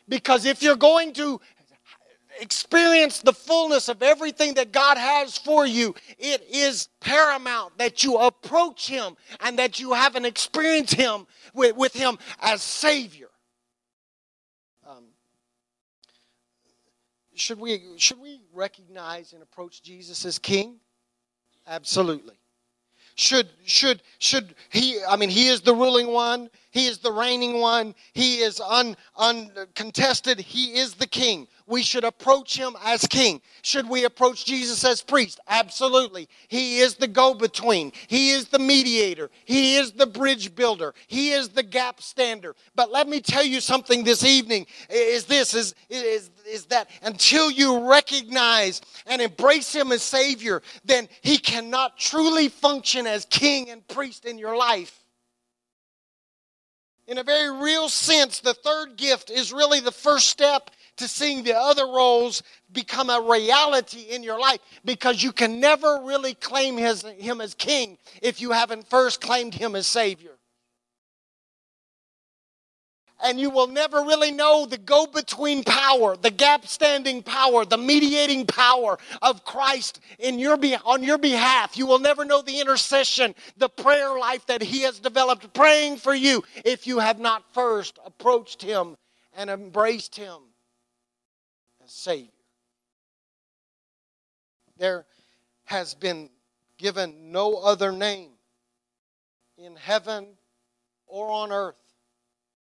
Because 0.08 0.46
if 0.46 0.62
you're 0.62 0.76
going 0.76 1.12
to 1.14 1.40
experience 2.40 3.20
the 3.20 3.32
fullness 3.32 3.88
of 3.88 4.02
everything 4.02 4.54
that 4.54 4.72
God 4.72 4.98
has 4.98 5.36
for 5.38 5.66
you, 5.66 5.94
it 6.18 6.42
is 6.50 6.88
paramount 7.00 7.78
that 7.78 8.04
you 8.04 8.16
approach 8.16 8.88
Him 8.88 9.16
and 9.40 9.58
that 9.58 9.78
you 9.80 9.92
have 9.92 10.16
an 10.16 10.24
experience 10.24 10.92
Him 10.92 11.26
with, 11.54 11.76
with 11.76 11.94
Him 11.94 12.18
as 12.40 12.62
Savior. 12.62 13.28
Um, 14.88 15.04
should 17.34 17.60
we 17.60 17.82
should 17.96 18.20
we 18.20 18.40
recognize 18.52 19.32
and 19.32 19.42
approach 19.42 19.82
Jesus 19.82 20.24
as 20.24 20.38
King? 20.38 20.76
Absolutely. 21.66 22.34
Should 23.18 23.48
should 23.64 24.00
should 24.20 24.54
he? 24.70 25.02
I 25.04 25.16
mean, 25.16 25.28
he 25.28 25.48
is 25.48 25.60
the 25.60 25.74
ruling 25.74 26.06
one. 26.06 26.48
He 26.70 26.86
is 26.86 26.98
the 26.98 27.10
reigning 27.10 27.58
one. 27.58 27.96
He 28.12 28.36
is 28.36 28.60
un, 28.60 28.96
uncontested. 29.16 30.38
He 30.38 30.78
is 30.78 30.94
the 30.94 31.06
King 31.08 31.48
we 31.68 31.82
should 31.82 32.04
approach 32.04 32.56
him 32.56 32.74
as 32.82 33.06
king. 33.06 33.40
Should 33.62 33.88
we 33.88 34.04
approach 34.04 34.46
Jesus 34.46 34.84
as 34.84 35.02
priest? 35.02 35.38
Absolutely. 35.48 36.28
He 36.48 36.78
is 36.78 36.94
the 36.94 37.06
go 37.06 37.34
between, 37.34 37.92
he 38.08 38.30
is 38.30 38.48
the 38.48 38.58
mediator, 38.58 39.30
he 39.44 39.76
is 39.76 39.92
the 39.92 40.06
bridge 40.06 40.54
builder, 40.54 40.94
he 41.06 41.30
is 41.30 41.50
the 41.50 41.62
gap 41.62 42.00
stander. 42.00 42.56
But 42.74 42.90
let 42.90 43.06
me 43.06 43.20
tell 43.20 43.44
you 43.44 43.60
something 43.60 44.02
this 44.02 44.24
evening 44.24 44.66
is 44.88 45.26
this 45.26 45.54
is, 45.54 45.74
is, 45.90 46.30
is 46.48 46.66
that 46.66 46.88
until 47.02 47.50
you 47.50 47.90
recognize 47.90 48.80
and 49.06 49.22
embrace 49.22 49.74
him 49.74 49.92
as 49.92 50.02
Savior, 50.02 50.62
then 50.84 51.08
he 51.20 51.38
cannot 51.38 51.98
truly 51.98 52.48
function 52.48 53.06
as 53.06 53.24
king 53.26 53.70
and 53.70 53.86
priest 53.88 54.24
in 54.24 54.38
your 54.38 54.56
life. 54.56 55.04
In 57.06 57.16
a 57.16 57.24
very 57.24 57.50
real 57.50 57.88
sense, 57.88 58.40
the 58.40 58.52
third 58.52 58.96
gift 58.96 59.30
is 59.30 59.52
really 59.52 59.80
the 59.80 59.92
first 59.92 60.28
step 60.28 60.70
to 60.98 61.08
seeing 61.08 61.42
the 61.42 61.56
other 61.56 61.86
roles 61.86 62.42
become 62.72 63.08
a 63.08 63.20
reality 63.20 64.02
in 64.10 64.22
your 64.22 64.38
life 64.38 64.60
because 64.84 65.22
you 65.22 65.32
can 65.32 65.58
never 65.58 66.02
really 66.04 66.34
claim 66.34 66.76
his, 66.76 67.02
him 67.02 67.40
as 67.40 67.54
king 67.54 67.96
if 68.20 68.40
you 68.40 68.50
haven't 68.52 68.88
first 68.88 69.20
claimed 69.20 69.54
him 69.54 69.74
as 69.74 69.86
Savior. 69.86 70.37
And 73.20 73.40
you 73.40 73.50
will 73.50 73.66
never 73.66 73.98
really 73.98 74.30
know 74.30 74.64
the 74.64 74.78
go 74.78 75.06
between 75.06 75.64
power, 75.64 76.16
the 76.16 76.30
gap 76.30 76.66
standing 76.66 77.22
power, 77.22 77.64
the 77.64 77.76
mediating 77.76 78.46
power 78.46 78.96
of 79.20 79.44
Christ 79.44 80.00
in 80.20 80.38
your 80.38 80.56
be- 80.56 80.76
on 80.76 81.02
your 81.02 81.18
behalf. 81.18 81.76
You 81.76 81.86
will 81.86 81.98
never 81.98 82.24
know 82.24 82.42
the 82.42 82.60
intercession, 82.60 83.34
the 83.56 83.68
prayer 83.68 84.16
life 84.18 84.46
that 84.46 84.62
He 84.62 84.82
has 84.82 85.00
developed 85.00 85.52
praying 85.52 85.96
for 85.96 86.14
you 86.14 86.44
if 86.64 86.86
you 86.86 87.00
have 87.00 87.18
not 87.18 87.42
first 87.52 87.98
approached 88.06 88.62
Him 88.62 88.96
and 89.36 89.50
embraced 89.50 90.14
Him 90.14 90.38
as 91.84 91.92
Savior. 91.92 92.30
There 94.76 95.06
has 95.64 95.94
been 95.94 96.30
given 96.76 97.32
no 97.32 97.56
other 97.56 97.90
name 97.90 98.30
in 99.56 99.74
heaven 99.74 100.28
or 101.08 101.30
on 101.30 101.50
earth 101.50 101.74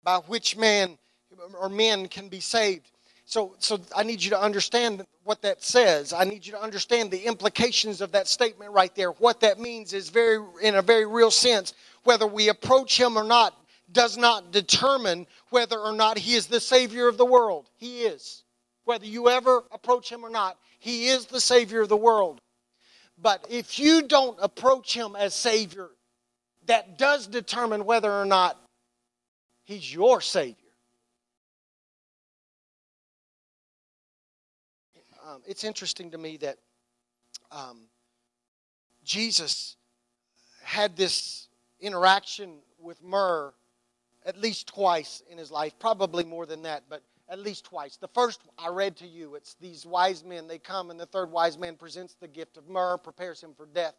by 0.06 0.18
which 0.28 0.56
man 0.56 0.96
or 1.60 1.68
men 1.68 2.06
can 2.06 2.28
be 2.28 2.38
saved. 2.38 2.92
So, 3.24 3.56
so 3.58 3.80
I 3.94 4.04
need 4.04 4.22
you 4.22 4.30
to 4.30 4.40
understand 4.40 5.04
what 5.24 5.42
that 5.42 5.64
says. 5.64 6.12
I 6.12 6.22
need 6.22 6.46
you 6.46 6.52
to 6.52 6.62
understand 6.62 7.10
the 7.10 7.26
implications 7.26 8.00
of 8.00 8.12
that 8.12 8.28
statement 8.28 8.70
right 8.70 8.94
there. 8.94 9.10
What 9.10 9.40
that 9.40 9.58
means 9.58 9.92
is 9.92 10.08
very, 10.08 10.38
in 10.62 10.76
a 10.76 10.82
very 10.82 11.06
real 11.06 11.32
sense, 11.32 11.74
whether 12.04 12.24
we 12.24 12.48
approach 12.48 12.98
Him 12.98 13.18
or 13.18 13.24
not 13.24 13.52
does 13.90 14.16
not 14.16 14.52
determine 14.52 15.26
whether 15.50 15.78
or 15.78 15.92
not 15.92 16.18
he 16.18 16.34
is 16.34 16.46
the 16.46 16.60
Savior 16.60 17.08
of 17.08 17.18
the 17.18 17.24
world. 17.24 17.68
He 17.76 18.02
is. 18.02 18.44
Whether 18.84 19.06
you 19.06 19.28
ever 19.28 19.64
approach 19.72 20.10
him 20.10 20.24
or 20.24 20.30
not, 20.30 20.58
he 20.78 21.08
is 21.08 21.26
the 21.26 21.40
Savior 21.40 21.82
of 21.82 21.88
the 21.88 21.96
world. 21.96 22.40
But 23.20 23.46
if 23.48 23.78
you 23.78 24.02
don't 24.02 24.36
approach 24.40 24.92
him 24.92 25.16
as 25.16 25.34
Savior, 25.34 25.88
that 26.66 26.98
does 26.98 27.26
determine 27.26 27.84
whether 27.84 28.12
or 28.12 28.26
not 28.26 28.60
he's 29.66 29.92
your 29.92 30.20
Savior. 30.20 30.56
Um, 35.28 35.42
it's 35.46 35.64
interesting 35.64 36.10
to 36.12 36.18
me 36.18 36.38
that 36.38 36.56
um, 37.50 37.82
Jesus 39.04 39.76
had 40.62 40.96
this 40.96 41.48
interaction 41.80 42.58
with 42.78 43.02
myrrh 43.02 43.52
at 44.24 44.36
least 44.36 44.66
twice 44.66 45.22
in 45.30 45.38
his 45.38 45.50
life, 45.50 45.72
probably 45.78 46.24
more 46.24 46.46
than 46.46 46.62
that, 46.62 46.82
but 46.88 47.02
at 47.28 47.38
least 47.38 47.64
twice. 47.64 47.96
The 47.96 48.08
first 48.08 48.40
I 48.58 48.68
read 48.68 48.96
to 48.96 49.06
you, 49.06 49.36
it's 49.36 49.54
these 49.54 49.86
wise 49.86 50.24
men, 50.24 50.48
they 50.48 50.58
come, 50.58 50.90
and 50.90 50.98
the 50.98 51.06
third 51.06 51.30
wise 51.30 51.56
man 51.56 51.76
presents 51.76 52.14
the 52.14 52.28
gift 52.28 52.56
of 52.56 52.68
myrrh, 52.68 52.98
prepares 52.98 53.40
him 53.40 53.54
for 53.56 53.66
death. 53.66 53.94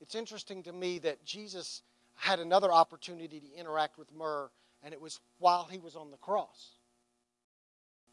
It's 0.00 0.14
interesting 0.14 0.62
to 0.64 0.72
me 0.72 0.98
that 1.00 1.24
Jesus 1.24 1.82
had 2.14 2.38
another 2.38 2.70
opportunity 2.70 3.40
to 3.40 3.58
interact 3.58 3.98
with 3.98 4.12
myrrh, 4.14 4.50
and 4.82 4.94
it 4.94 5.00
was 5.00 5.20
while 5.38 5.68
he 5.70 5.78
was 5.78 5.96
on 5.96 6.10
the 6.10 6.16
cross. 6.16 6.76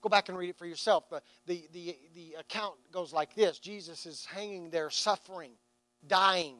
Go 0.02 0.10
back 0.10 0.30
and 0.30 0.38
read 0.38 0.50
it 0.50 0.58
for 0.58 0.66
yourself. 0.66 1.10
The, 1.10 1.22
the, 1.48 1.68
the, 1.74 1.98
the 2.14 2.36
account 2.40 2.76
goes 2.92 3.14
like 3.14 3.34
this 3.36 3.60
Jesus 3.60 4.06
is 4.06 4.26
hanging 4.26 4.70
there, 4.70 4.90
suffering, 4.90 5.52
dying, 6.08 6.58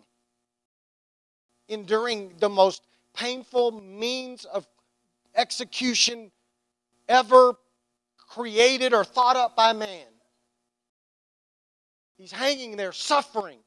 enduring 1.70 2.34
the 2.40 2.50
most 2.50 2.84
painful 3.14 3.72
means 3.72 4.46
of 4.46 4.68
execution 5.36 6.32
ever 7.08 7.54
created 8.18 8.94
or 8.94 9.04
thought 9.04 9.36
up 9.36 9.56
by 9.56 9.74
man. 9.74 10.08
He's 12.18 12.32
hanging 12.32 12.78
there 12.78 12.92
suffering 12.92 13.60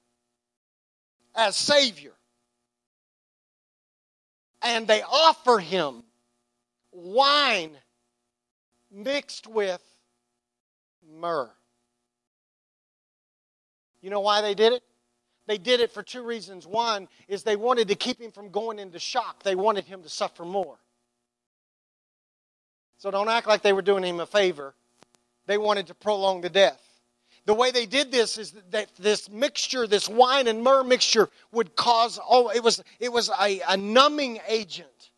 as 1.35 1.57
Savior. 1.57 2.13
And 4.63 4.87
they 4.87 5.03
offer 5.03 5.59
him 5.59 6.03
wine 7.01 7.77
mixed 8.91 9.47
with 9.47 9.83
myrrh. 11.19 11.51
You 14.01 14.11
know 14.11 14.21
why 14.21 14.41
they 14.41 14.55
did 14.55 14.73
it? 14.73 14.83
They 15.47 15.59
did 15.59 15.81
it 15.81 15.91
for 15.91 16.03
two 16.03 16.23
reasons. 16.23 16.67
One 16.67 17.09
is 17.29 17.43
they 17.43 17.57
wanted 17.57 17.89
to 17.89 17.95
keep 17.95 18.21
him 18.21 18.31
from 18.31 18.51
going 18.51 18.79
into 18.79 18.99
shock, 18.99 19.43
they 19.43 19.55
wanted 19.55 19.85
him 19.85 20.03
to 20.03 20.09
suffer 20.09 20.45
more. 20.45 20.77
So 22.99 23.11
don't 23.11 23.29
act 23.29 23.47
like 23.47 23.63
they 23.63 23.73
were 23.73 23.83
doing 23.83 24.05
him 24.05 24.21
a 24.21 24.27
favor. 24.27 24.75
They 25.47 25.59
wanted 25.59 25.87
to 25.87 25.95
prolong 25.95 26.43
the 26.43 26.51
death. 26.51 26.81
The 27.47 27.55
way 27.55 27.71
they 27.71 27.87
did 27.87 28.13
this 28.13 28.37
is 28.37 28.53
that 28.71 28.95
this 28.97 29.31
mixture, 29.31 29.87
this 29.87 30.09
wine 30.09 30.47
and 30.47 30.63
myrrh 30.63 30.85
mixture, 30.85 31.31
would 31.51 31.75
cause, 31.75 32.21
oh, 32.29 32.51
it 32.51 32.63
was, 32.63 32.83
it 33.01 33.11
was 33.11 33.31
a, 33.41 33.61
a 33.69 33.77
numbing 33.77 34.39
agent. 34.47 35.10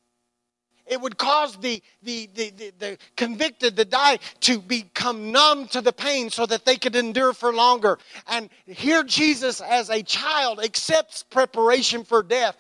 It 0.86 1.00
would 1.00 1.16
cause 1.16 1.56
the, 1.56 1.82
the, 2.02 2.28
the, 2.34 2.50
the, 2.50 2.72
the 2.78 2.98
convicted, 3.16 3.76
the 3.76 3.84
die, 3.84 4.18
to 4.40 4.58
become 4.60 5.30
numb 5.30 5.68
to 5.68 5.80
the 5.80 5.92
pain 5.92 6.28
so 6.28 6.44
that 6.46 6.64
they 6.64 6.76
could 6.76 6.96
endure 6.96 7.32
for 7.32 7.52
longer. 7.52 7.98
And 8.26 8.50
here 8.66 9.04
Jesus, 9.04 9.60
as 9.60 9.90
a 9.90 10.02
child, 10.02 10.60
accepts 10.60 11.22
preparation 11.22 12.04
for 12.04 12.22
death. 12.22 12.56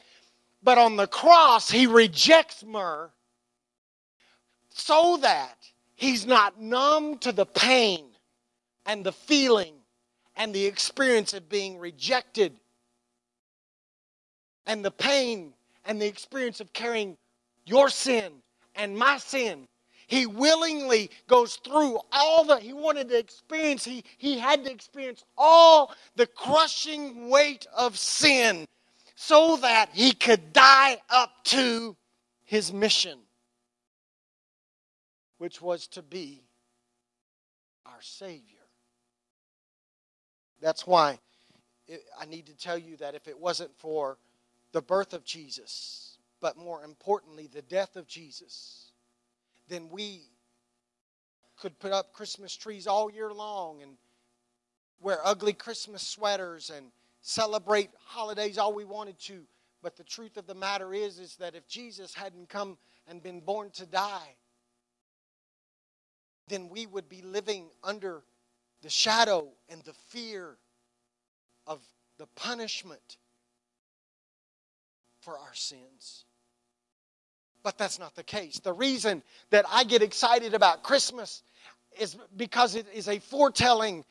But 0.62 0.78
on 0.78 0.96
the 0.96 1.08
cross, 1.08 1.70
he 1.70 1.86
rejects 1.86 2.64
myrrh 2.64 3.10
so 4.70 5.18
that 5.20 5.56
he's 5.94 6.26
not 6.26 6.60
numb 6.60 7.18
to 7.18 7.32
the 7.32 7.46
pain 7.46 8.06
and 8.86 9.04
the 9.04 9.12
feeling 9.12 9.74
and 10.36 10.54
the 10.54 10.64
experience 10.64 11.34
of 11.34 11.48
being 11.48 11.78
rejected 11.78 12.52
and 14.66 14.84
the 14.84 14.90
pain 14.90 15.52
and 15.84 16.00
the 16.00 16.06
experience 16.06 16.60
of 16.60 16.72
carrying 16.72 17.16
your 17.64 17.88
sin 17.88 18.32
and 18.74 18.96
my 18.96 19.18
sin. 19.18 19.68
He 20.06 20.26
willingly 20.26 21.10
goes 21.26 21.56
through 21.56 21.98
all 22.12 22.44
that 22.44 22.62
he 22.62 22.72
wanted 22.72 23.08
to 23.08 23.18
experience. 23.18 23.84
He, 23.84 24.04
he 24.18 24.38
had 24.38 24.64
to 24.64 24.70
experience 24.70 25.24
all 25.38 25.94
the 26.16 26.26
crushing 26.26 27.30
weight 27.30 27.66
of 27.74 27.98
sin 27.98 28.66
so 29.14 29.56
that 29.56 29.90
he 29.92 30.12
could 30.12 30.52
die 30.52 30.98
up 31.08 31.30
to 31.44 31.96
his 32.44 32.72
mission, 32.72 33.18
which 35.38 35.62
was 35.62 35.86
to 35.86 36.02
be 36.02 36.42
our 37.86 38.02
Savior. 38.02 38.58
That's 40.60 40.86
why 40.86 41.18
eh, 41.88 41.96
I 42.18 42.26
need 42.26 42.46
to 42.46 42.56
tell 42.56 42.76
you 42.76 42.96
that 42.98 43.14
if 43.14 43.28
it 43.28 43.38
wasn't 43.38 43.70
for 43.78 44.18
the 44.72 44.82
birth 44.82 45.14
of 45.14 45.24
Jesus, 45.24 46.01
but 46.42 46.58
more 46.58 46.84
importantly, 46.84 47.46
the 47.46 47.62
death 47.62 47.96
of 47.96 48.06
Jesus, 48.08 48.90
then 49.68 49.88
we 49.88 50.22
could 51.56 51.78
put 51.78 51.92
up 51.92 52.12
Christmas 52.12 52.54
trees 52.54 52.88
all 52.88 53.10
year 53.10 53.32
long 53.32 53.80
and 53.80 53.92
wear 55.00 55.20
ugly 55.24 55.52
Christmas 55.52 56.02
sweaters 56.02 56.70
and 56.70 56.86
celebrate 57.20 57.90
holidays 58.04 58.58
all 58.58 58.74
we 58.74 58.84
wanted 58.84 59.18
to. 59.20 59.44
But 59.82 59.96
the 59.96 60.02
truth 60.02 60.36
of 60.36 60.48
the 60.48 60.54
matter 60.54 60.92
is, 60.92 61.20
is 61.20 61.36
that 61.36 61.54
if 61.54 61.68
Jesus 61.68 62.12
hadn't 62.12 62.48
come 62.48 62.76
and 63.06 63.22
been 63.22 63.40
born 63.40 63.70
to 63.74 63.86
die, 63.86 64.34
then 66.48 66.68
we 66.68 66.86
would 66.86 67.08
be 67.08 67.22
living 67.22 67.68
under 67.84 68.24
the 68.82 68.90
shadow 68.90 69.48
and 69.68 69.80
the 69.82 69.94
fear 70.08 70.56
of 71.68 71.80
the 72.18 72.26
punishment 72.34 73.16
for 75.20 75.38
our 75.38 75.54
sins. 75.54 76.24
But 77.62 77.78
that's 77.78 77.98
not 77.98 78.14
the 78.14 78.24
case. 78.24 78.58
The 78.58 78.72
reason 78.72 79.22
that 79.50 79.64
I 79.70 79.84
get 79.84 80.02
excited 80.02 80.54
about 80.54 80.82
Christmas 80.82 81.42
is 81.98 82.16
because 82.36 82.74
it 82.74 82.86
is 82.94 83.08
a 83.08 83.18
foretelling 83.18 84.04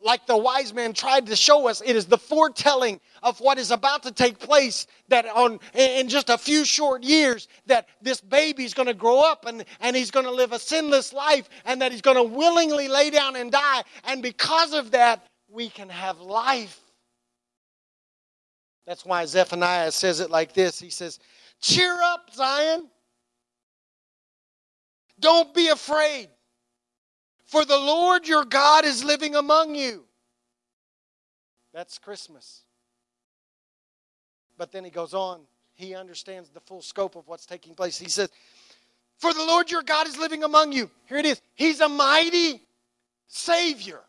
like 0.00 0.26
the 0.26 0.36
wise 0.36 0.72
man 0.72 0.92
tried 0.92 1.26
to 1.26 1.34
show 1.34 1.68
us 1.68 1.82
it 1.84 1.96
is 1.96 2.06
the 2.06 2.18
foretelling 2.18 3.00
of 3.22 3.40
what 3.40 3.58
is 3.58 3.70
about 3.70 4.04
to 4.04 4.12
take 4.12 4.38
place 4.38 4.86
that 5.08 5.26
on 5.26 5.58
in 5.74 6.08
just 6.08 6.30
a 6.30 6.38
few 6.38 6.64
short 6.64 7.02
years 7.02 7.48
that 7.66 7.88
this 8.00 8.20
baby 8.20 8.64
is 8.64 8.74
going 8.74 8.86
to 8.86 8.94
grow 8.94 9.20
up 9.20 9.46
and, 9.46 9.64
and 9.80 9.96
he's 9.96 10.10
going 10.10 10.26
to 10.26 10.32
live 10.32 10.52
a 10.52 10.58
sinless 10.58 11.12
life 11.12 11.48
and 11.64 11.82
that 11.82 11.90
he's 11.90 12.00
going 12.00 12.16
to 12.16 12.22
willingly 12.22 12.88
lay 12.88 13.10
down 13.10 13.34
and 13.36 13.50
die. 13.50 13.82
And 14.04 14.22
because 14.22 14.72
of 14.72 14.92
that 14.92 15.26
we 15.50 15.68
can 15.68 15.88
have 15.88 16.20
life. 16.20 16.80
That's 18.86 19.04
why 19.04 19.24
zephaniah 19.24 19.90
says 19.90 20.20
it 20.20 20.30
like 20.30 20.54
this. 20.54 20.78
He 20.78 20.90
says 20.90 21.18
Cheer 21.60 21.96
up, 22.02 22.30
Zion. 22.32 22.88
Don't 25.20 25.52
be 25.52 25.68
afraid, 25.68 26.28
for 27.44 27.64
the 27.64 27.76
Lord 27.76 28.28
your 28.28 28.44
God 28.44 28.84
is 28.84 29.02
living 29.02 29.34
among 29.34 29.74
you. 29.74 30.04
That's 31.72 31.98
Christmas. 31.98 32.62
But 34.56 34.72
then 34.72 34.84
he 34.84 34.90
goes 34.90 35.14
on. 35.14 35.40
He 35.74 35.94
understands 35.94 36.50
the 36.50 36.60
full 36.60 36.82
scope 36.82 37.14
of 37.14 37.26
what's 37.28 37.46
taking 37.46 37.74
place. 37.74 37.98
He 37.98 38.08
says, 38.08 38.30
For 39.18 39.32
the 39.32 39.44
Lord 39.44 39.70
your 39.70 39.82
God 39.82 40.08
is 40.08 40.18
living 40.18 40.44
among 40.44 40.72
you. 40.72 40.90
Here 41.08 41.18
it 41.18 41.26
is. 41.26 41.40
He's 41.54 41.80
a 41.80 41.88
mighty 41.88 42.62
Savior. 43.28 44.00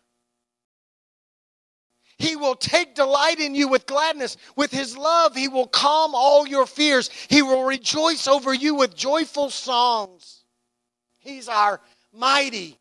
He 2.19 2.36
will 2.36 2.55
take 2.55 2.95
delight 2.95 3.39
in 3.39 3.55
you 3.55 3.69
with 3.69 3.86
gladness. 3.86 4.36
With 4.58 4.71
his 4.71 4.97
love, 4.97 5.36
he 5.36 5.47
will 5.47 5.67
calm 5.67 6.13
all 6.13 6.45
your 6.45 6.65
fears. 6.65 7.10
He 7.29 7.41
will 7.41 7.63
rejoice 7.63 8.27
over 8.27 8.53
you 8.53 8.75
with 8.75 8.93
joyful 8.93 9.49
songs. 9.49 10.43
He's 11.19 11.47
our 11.47 11.79
mighty 12.13 12.77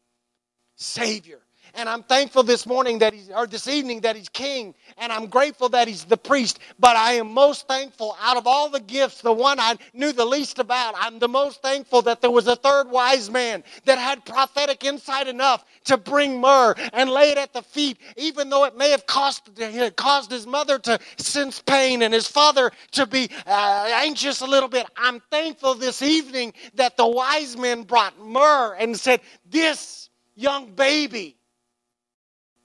Savior. 0.75 1.41
And 1.79 1.89
I'm 1.89 2.03
thankful 2.03 2.43
this 2.43 2.67
morning 2.67 2.99
that 2.99 3.15
he's, 3.15 3.31
or 3.31 3.47
this 3.47 3.69
evening 3.69 4.01
that 4.01 4.17
he's 4.17 4.29
king. 4.29 4.75
And 4.97 5.13
I'm 5.13 5.29
grateful 5.29 5.69
that 5.69 5.87
he's 5.87 6.05
the 6.05 6.17
priest. 6.17 6.59
But 6.81 6.97
I 6.97 7.13
am 7.13 7.33
most 7.33 7.69
thankful 7.69 8.17
out 8.21 8.37
of 8.37 8.49
all 8.49 8.69
the 8.69 8.81
gifts, 8.81 9.23
the 9.23 9.33
one 9.33 9.61
I 9.61 9.77
knew 9.95 10.11
the 10.11 10.25
least 10.25 10.59
about, 10.59 10.97
I'm 10.99 11.21
the 11.21 11.29
most 11.29 11.63
thankful 11.63 12.03
that 12.03 12.21
there 12.21 12.33
was 12.33 12.49
a 12.49 12.57
third 12.57 12.91
wise 12.91 13.31
man 13.31 13.63
that 13.85 13.97
had 13.97 14.25
prophetic 14.25 14.83
insight 14.83 15.29
enough 15.29 15.65
to 15.85 15.97
bring 15.97 16.41
myrrh 16.41 16.75
and 16.93 17.11
lay 17.11 17.31
it 17.31 17.39
at 17.39 17.53
the 17.53 17.63
feet, 17.63 17.99
even 18.17 18.51
though 18.51 18.65
it 18.65 18.77
may 18.77 18.91
have 18.91 19.07
cost, 19.07 19.49
caused 19.95 20.33
his 20.33 20.49
mother 20.49 20.81
to 20.81 20.99
sense 21.17 21.63
pain 21.63 22.03
and 22.03 22.13
his 22.13 22.27
father 22.27 22.73
to 22.91 23.07
be 23.07 23.31
uh, 23.47 23.89
anxious 23.93 24.41
a 24.41 24.47
little 24.47 24.69
bit. 24.69 24.85
I'm 24.97 25.21
thankful 25.31 25.75
this 25.75 26.03
evening 26.03 26.55
that 26.75 26.97
the 26.97 27.07
wise 27.07 27.57
men 27.57 27.85
brought 27.85 28.19
myrrh 28.19 28.75
and 28.75 28.99
said, 28.99 29.21
This 29.49 30.11
young 30.35 30.73
baby 30.73 31.38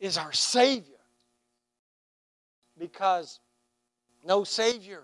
is 0.03 0.17
our 0.17 0.33
Savior. 0.33 0.99
Because 2.77 3.39
no 4.25 4.43
Savior 4.43 5.03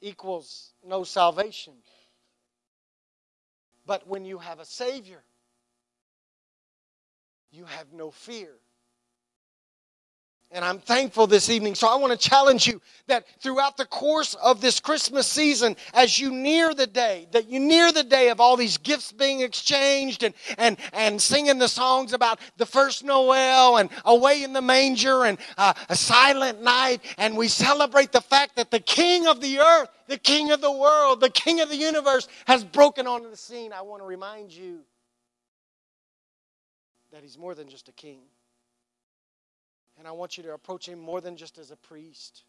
equals 0.00 0.72
no 0.86 1.04
salvation. 1.04 1.74
But 3.86 4.06
when 4.08 4.24
you 4.24 4.38
have 4.38 4.60
a 4.60 4.64
Savior, 4.64 5.22
you 7.52 7.66
have 7.66 7.92
no 7.92 8.10
fear. 8.10 8.48
And 10.52 10.64
I'm 10.64 10.80
thankful 10.80 11.28
this 11.28 11.48
evening. 11.48 11.76
So 11.76 11.86
I 11.86 11.94
want 11.94 12.12
to 12.12 12.28
challenge 12.28 12.66
you 12.66 12.82
that 13.06 13.24
throughout 13.40 13.76
the 13.76 13.84
course 13.84 14.34
of 14.34 14.60
this 14.60 14.80
Christmas 14.80 15.28
season, 15.28 15.76
as 15.94 16.18
you 16.18 16.32
near 16.32 16.74
the 16.74 16.88
day, 16.88 17.28
that 17.30 17.48
you 17.48 17.60
near 17.60 17.92
the 17.92 18.02
day 18.02 18.30
of 18.30 18.40
all 18.40 18.56
these 18.56 18.76
gifts 18.76 19.12
being 19.12 19.42
exchanged 19.42 20.24
and, 20.24 20.34
and, 20.58 20.76
and 20.92 21.22
singing 21.22 21.58
the 21.58 21.68
songs 21.68 22.12
about 22.12 22.40
the 22.56 22.66
first 22.66 23.04
Noel 23.04 23.76
and 23.76 23.90
away 24.04 24.42
in 24.42 24.52
the 24.52 24.60
manger 24.60 25.24
and 25.24 25.38
uh, 25.56 25.72
a 25.88 25.94
silent 25.94 26.60
night, 26.62 27.00
and 27.16 27.36
we 27.36 27.46
celebrate 27.46 28.10
the 28.10 28.20
fact 28.20 28.56
that 28.56 28.72
the 28.72 28.80
King 28.80 29.28
of 29.28 29.40
the 29.40 29.60
earth, 29.60 29.88
the 30.08 30.18
King 30.18 30.50
of 30.50 30.60
the 30.60 30.72
world, 30.72 31.20
the 31.20 31.30
King 31.30 31.60
of 31.60 31.68
the 31.68 31.76
universe 31.76 32.26
has 32.46 32.64
broken 32.64 33.06
onto 33.06 33.30
the 33.30 33.36
scene. 33.36 33.72
I 33.72 33.82
want 33.82 34.02
to 34.02 34.06
remind 34.06 34.50
you 34.50 34.80
that 37.12 37.22
he's 37.22 37.38
more 37.38 37.54
than 37.54 37.68
just 37.68 37.88
a 37.88 37.92
king. 37.92 38.22
And 40.00 40.08
I 40.08 40.12
want 40.12 40.38
you 40.38 40.42
to 40.44 40.54
approach 40.54 40.88
him 40.88 40.98
more 40.98 41.20
than 41.20 41.36
just 41.36 41.58
as 41.58 41.70
a 41.70 41.76
priest. 41.76 42.44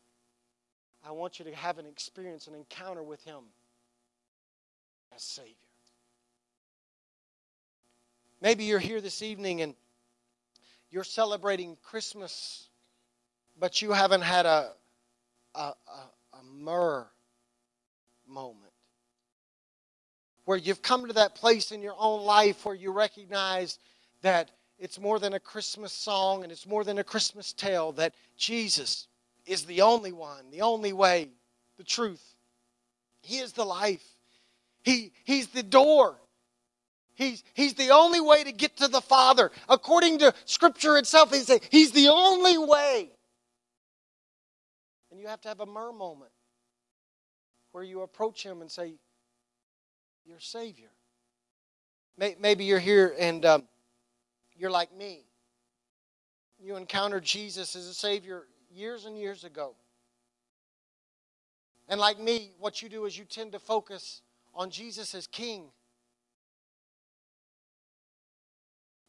I 1.05 1.11
want 1.11 1.37
you 1.37 1.43
to 1.43 1.53
have 1.53 1.79
an 1.79 1.85
experience, 1.85 2.47
an 2.47 2.55
encounter 2.55 3.03
with 3.03 3.21
him 3.25 3.43
as 5.13 5.21
Savior. 5.21 5.51
Maybe 8.39 8.63
you're 8.63 8.79
here 8.79 9.01
this 9.01 9.21
evening 9.21 9.59
and 9.59 9.75
you're 10.91 11.03
celebrating 11.03 11.75
Christmas, 11.83 12.69
but 13.59 13.81
you 13.81 13.91
haven't 13.91 14.21
had 14.21 14.45
a, 14.45 14.71
a, 15.53 15.59
a, 15.59 15.73
a 16.39 16.43
myrrh 16.53 17.05
moment 18.29 18.71
where 20.45 20.57
you've 20.57 20.81
come 20.81 21.05
to 21.07 21.13
that 21.13 21.35
place 21.35 21.73
in 21.73 21.81
your 21.81 21.95
own 21.99 22.23
life 22.23 22.63
where 22.63 22.75
you 22.75 22.93
recognize 22.93 23.77
that 24.21 24.51
it's 24.81 24.99
more 24.99 25.19
than 25.19 25.33
a 25.33 25.39
Christmas 25.39 25.93
song 25.93 26.41
and 26.41 26.51
it's 26.51 26.65
more 26.65 26.83
than 26.83 26.97
a 26.97 27.03
Christmas 27.03 27.53
tale, 27.53 27.91
that 27.93 28.15
Jesus 28.35 29.07
is 29.45 29.63
the 29.65 29.81
only 29.81 30.11
one, 30.11 30.49
the 30.51 30.63
only 30.63 30.91
way, 30.91 31.29
the 31.77 31.83
truth. 31.83 32.35
He 33.21 33.37
is 33.37 33.53
the 33.53 33.63
life. 33.63 34.03
He, 34.81 35.13
he's 35.23 35.49
the 35.49 35.61
door. 35.61 36.17
He's, 37.13 37.43
he's 37.53 37.75
the 37.75 37.91
only 37.91 38.19
way 38.19 38.43
to 38.43 38.51
get 38.51 38.77
to 38.77 38.87
the 38.87 39.01
Father. 39.01 39.51
According 39.69 40.17
to 40.19 40.33
Scripture 40.45 40.97
itself, 40.97 41.31
he 41.31 41.41
says 41.41 41.59
he's 41.69 41.91
the 41.91 42.07
only 42.07 42.57
way. 42.57 43.11
And 45.11 45.19
you 45.19 45.27
have 45.27 45.41
to 45.41 45.47
have 45.47 45.59
a 45.59 45.65
myrrh 45.67 45.91
moment 45.91 46.31
where 47.71 47.83
you 47.83 48.01
approach 48.01 48.43
him 48.43 48.61
and 48.61 48.71
say, 48.71 48.95
You're 50.25 50.39
Savior. 50.39 50.89
Maybe 52.17 52.65
you're 52.65 52.79
here 52.79 53.15
and 53.19 53.45
um, 53.45 53.63
you're 54.61 54.69
like 54.69 54.95
me. 54.95 55.23
You 56.59 56.75
encountered 56.75 57.23
Jesus 57.23 57.75
as 57.75 57.87
a 57.87 57.95
Savior 57.95 58.43
years 58.69 59.05
and 59.05 59.17
years 59.17 59.43
ago. 59.43 59.73
And 61.89 61.99
like 61.99 62.19
me, 62.19 62.51
what 62.59 62.79
you 62.83 62.87
do 62.87 63.05
is 63.05 63.17
you 63.17 63.25
tend 63.25 63.53
to 63.53 63.59
focus 63.59 64.21
on 64.53 64.69
Jesus 64.69 65.15
as 65.15 65.25
King. 65.25 65.63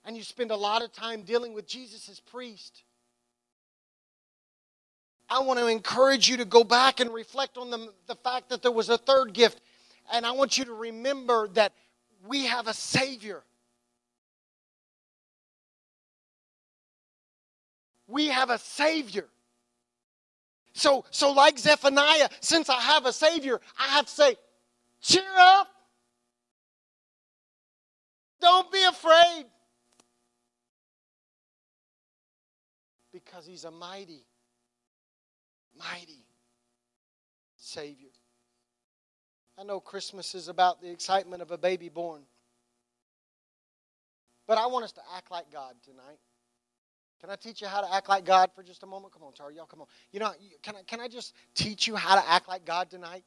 And 0.06 0.16
you 0.16 0.22
spend 0.22 0.50
a 0.50 0.56
lot 0.56 0.80
of 0.80 0.90
time 0.90 1.20
dealing 1.20 1.52
with 1.52 1.68
Jesus 1.68 2.08
as 2.08 2.18
priest. 2.18 2.82
I 5.28 5.40
want 5.40 5.58
to 5.58 5.66
encourage 5.66 6.30
you 6.30 6.38
to 6.38 6.46
go 6.46 6.64
back 6.64 6.98
and 6.98 7.12
reflect 7.12 7.58
on 7.58 7.68
the, 7.68 7.92
the 8.06 8.16
fact 8.16 8.48
that 8.48 8.62
there 8.62 8.72
was 8.72 8.88
a 8.88 8.96
third 8.96 9.34
gift. 9.34 9.60
And 10.14 10.24
I 10.24 10.30
want 10.30 10.56
you 10.56 10.64
to 10.64 10.72
remember 10.72 11.48
that 11.48 11.74
we 12.26 12.46
have 12.46 12.68
a 12.68 12.74
Savior 12.74 13.42
we 18.12 18.28
have 18.28 18.50
a 18.50 18.58
Savior. 18.58 19.26
So, 20.74 21.04
so 21.10 21.32
like 21.32 21.58
Zephaniah, 21.58 22.28
since 22.40 22.68
I 22.68 22.80
have 22.80 23.06
a 23.06 23.12
Savior, 23.12 23.60
I 23.78 23.88
have 23.88 24.06
to 24.06 24.10
say, 24.10 24.36
cheer 25.00 25.22
up. 25.38 25.68
Don't 28.40 28.70
be 28.70 28.82
afraid. 28.84 29.46
Because 33.12 33.46
He's 33.46 33.64
a 33.64 33.70
mighty, 33.70 34.24
mighty 35.78 36.24
Savior. 37.56 38.08
I 39.58 39.64
know 39.64 39.80
Christmas 39.80 40.34
is 40.34 40.48
about 40.48 40.80
the 40.80 40.90
excitement 40.90 41.42
of 41.42 41.50
a 41.50 41.58
baby 41.58 41.88
born. 41.88 42.22
But 44.46 44.58
I 44.58 44.66
want 44.66 44.84
us 44.84 44.92
to 44.92 45.02
act 45.16 45.30
like 45.30 45.52
God 45.52 45.74
tonight. 45.84 46.18
Can 47.22 47.30
I 47.30 47.36
teach 47.36 47.62
you 47.62 47.68
how 47.68 47.80
to 47.80 47.94
act 47.94 48.08
like 48.08 48.24
God 48.24 48.50
for 48.52 48.64
just 48.64 48.82
a 48.82 48.86
moment? 48.86 49.12
Come 49.12 49.22
on, 49.22 49.32
Charlie, 49.32 49.54
y'all 49.54 49.64
come 49.64 49.80
on. 49.80 49.86
You 50.10 50.18
know, 50.18 50.32
can 50.60 50.74
I, 50.74 50.82
can 50.82 50.98
I 50.98 51.06
just 51.06 51.36
teach 51.54 51.86
you 51.86 51.94
how 51.94 52.16
to 52.16 52.28
act 52.28 52.48
like 52.48 52.64
God 52.64 52.90
tonight? 52.90 53.22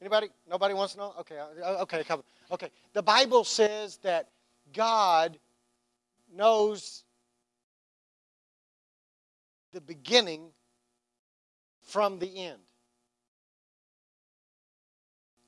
Anybody? 0.00 0.28
Nobody 0.48 0.72
wants 0.72 0.94
to 0.94 1.00
know? 1.00 1.14
Okay, 1.20 1.36
uh, 1.38 1.82
okay, 1.82 2.02
come. 2.02 2.20
On. 2.20 2.54
Okay, 2.54 2.70
the 2.94 3.02
Bible 3.02 3.44
says 3.44 3.98
that 3.98 4.28
God 4.72 5.38
knows 6.34 7.04
the 9.72 9.82
beginning 9.82 10.48
from 11.82 12.18
the 12.18 12.38
end. 12.46 12.58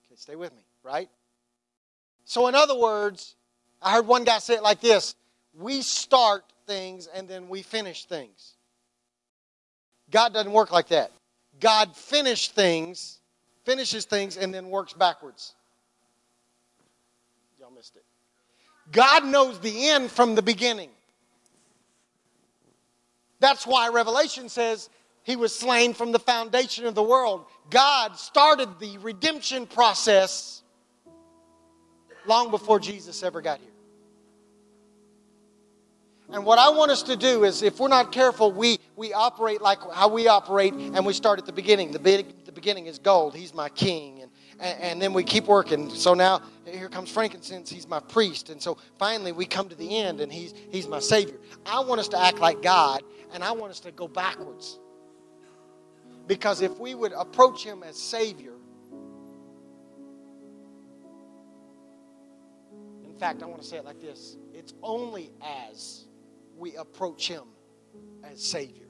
Okay, 0.05 0.16
stay 0.16 0.37
with 0.37 0.55
me, 0.55 0.66
right? 0.83 1.09
So, 2.26 2.48
in 2.48 2.55
other 2.55 2.78
words, 2.78 3.35
I 3.81 3.94
heard 3.94 4.07
one 4.07 4.24
guy 4.24 4.40
say 4.40 4.57
it 4.57 4.62
like 4.62 4.83
this 4.83 5.14
We 5.55 5.81
start 5.81 6.52
things 6.66 7.07
and 7.07 7.29
then 7.29 7.48
we 7.48 7.62
finish 7.62 8.05
things. 8.05 8.55
God 10.11 10.33
doesn't 10.35 10.53
work 10.53 10.70
like 10.70 10.88
that. 10.88 11.11
God 11.61 11.96
finishes 11.96 12.48
things, 12.48 13.18
finishes 13.64 14.05
things, 14.05 14.37
and 14.37 14.53
then 14.53 14.68
works 14.68 14.92
backwards. 14.92 15.55
Y'all 17.59 17.70
missed 17.70 17.96
it. 17.96 18.05
God 18.90 19.25
knows 19.25 19.59
the 19.61 19.88
end 19.90 20.11
from 20.11 20.35
the 20.35 20.42
beginning. 20.42 20.90
That's 23.40 23.66
why 23.66 23.88
Revelation 23.88 24.48
says 24.48 24.88
he 25.25 25.37
was 25.37 25.55
slain 25.55 25.94
from 25.94 26.12
the 26.12 26.18
foundation 26.18 26.87
of 26.87 26.94
the 26.94 27.03
world. 27.03 27.44
God 27.70 28.16
started 28.16 28.79
the 28.81 28.98
redemption 28.98 29.66
process 29.66 30.62
long 32.27 32.51
before 32.51 32.79
Jesus 32.79 33.22
ever 33.22 33.40
got 33.40 33.59
here. 33.59 33.72
And 36.33 36.47
what 36.47 36.59
I 36.59 36.71
want 36.71 36.90
us 36.90 37.03
to 37.05 37.16
do 37.16 37.45
is, 37.45 37.62
if 37.62 37.79
we're 37.79 37.88
not 37.88 38.11
careful, 38.11 38.51
we, 38.53 38.79
we 38.97 39.12
operate 39.12 39.61
like 39.61 39.79
how 39.92 40.09
we 40.09 40.29
operate, 40.29 40.73
and 40.73 41.05
we 41.05 41.12
start 41.12 41.38
at 41.38 41.45
the 41.45 41.53
beginning. 41.53 41.92
The, 41.92 41.99
the 41.99 42.53
beginning 42.53 42.87
is 42.87 42.99
gold. 42.99 43.35
He's 43.37 43.53
my 43.53 43.68
king. 43.68 44.23
And, 44.23 44.31
and, 44.59 44.81
and 44.81 45.03
then 45.03 45.12
we 45.12 45.25
keep 45.25 45.45
working. 45.45 45.90
So 45.90 46.14
now 46.14 46.40
here 46.64 46.88
comes 46.88 47.11
frankincense. 47.11 47.68
He's 47.68 47.87
my 47.87 48.01
priest. 48.01 48.49
And 48.49 48.62
so 48.62 48.79
finally 48.99 49.33
we 49.33 49.45
come 49.45 49.68
to 49.68 49.75
the 49.75 49.99
end, 49.99 50.23
and 50.23 50.33
he's, 50.33 50.55
he's 50.71 50.88
my 50.88 51.01
savior. 51.01 51.37
I 51.66 51.81
want 51.81 52.01
us 52.01 52.09
to 52.09 52.18
act 52.18 52.38
like 52.38 52.62
God, 52.62 53.03
and 53.35 53.45
I 53.45 53.53
want 53.53 53.71
us 53.71 53.81
to 53.81 53.92
go 53.92 54.09
backwards. 54.09 54.79
Because 56.27 56.62
if 56.62 56.79
we 56.79 56.95
would 56.95 57.12
approach 57.12 57.62
him 57.62 57.83
as 57.83 57.99
savior, 57.99 58.55
in 63.05 63.18
fact, 63.18 63.42
I 63.42 63.47
want 63.47 63.61
to 63.61 63.68
say 63.68 63.77
it 63.77 63.85
like 63.85 64.01
this 64.01 64.38
it's 64.55 64.73
only 64.83 65.31
as 65.68 66.07
we 66.57 66.77
approach 66.77 67.29
Him 67.29 67.45
as 68.25 68.43
Savior. 68.43 68.87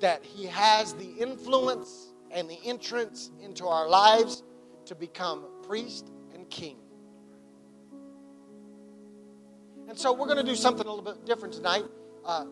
That 0.00 0.24
He 0.24 0.46
has 0.46 0.94
the 0.94 1.10
influence 1.18 2.12
and 2.30 2.48
the 2.48 2.58
entrance 2.64 3.30
into 3.42 3.66
our 3.66 3.88
lives 3.88 4.42
to 4.86 4.94
become 4.94 5.46
priest 5.62 6.10
and 6.34 6.48
king. 6.50 6.76
And 9.88 9.98
so 9.98 10.12
we're 10.12 10.26
going 10.26 10.38
to 10.38 10.42
do 10.42 10.56
something 10.56 10.86
a 10.86 10.90
little 10.92 11.04
bit 11.04 11.24
different 11.24 11.54
tonight. 11.54 11.84
Uh, 12.24 12.46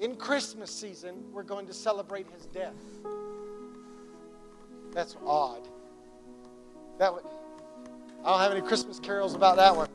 in 0.00 0.16
Christmas 0.16 0.70
season, 0.70 1.24
we're 1.32 1.44
going 1.44 1.66
to 1.66 1.72
celebrate 1.72 2.26
his 2.34 2.46
death. 2.46 2.74
That's 4.92 5.16
odd. 5.24 5.66
That 6.98 7.12
I 8.24 8.30
don't 8.30 8.40
have 8.40 8.52
any 8.52 8.60
Christmas 8.60 8.98
carols 8.98 9.34
about 9.34 9.56
that 9.56 9.74
one. 9.74 9.88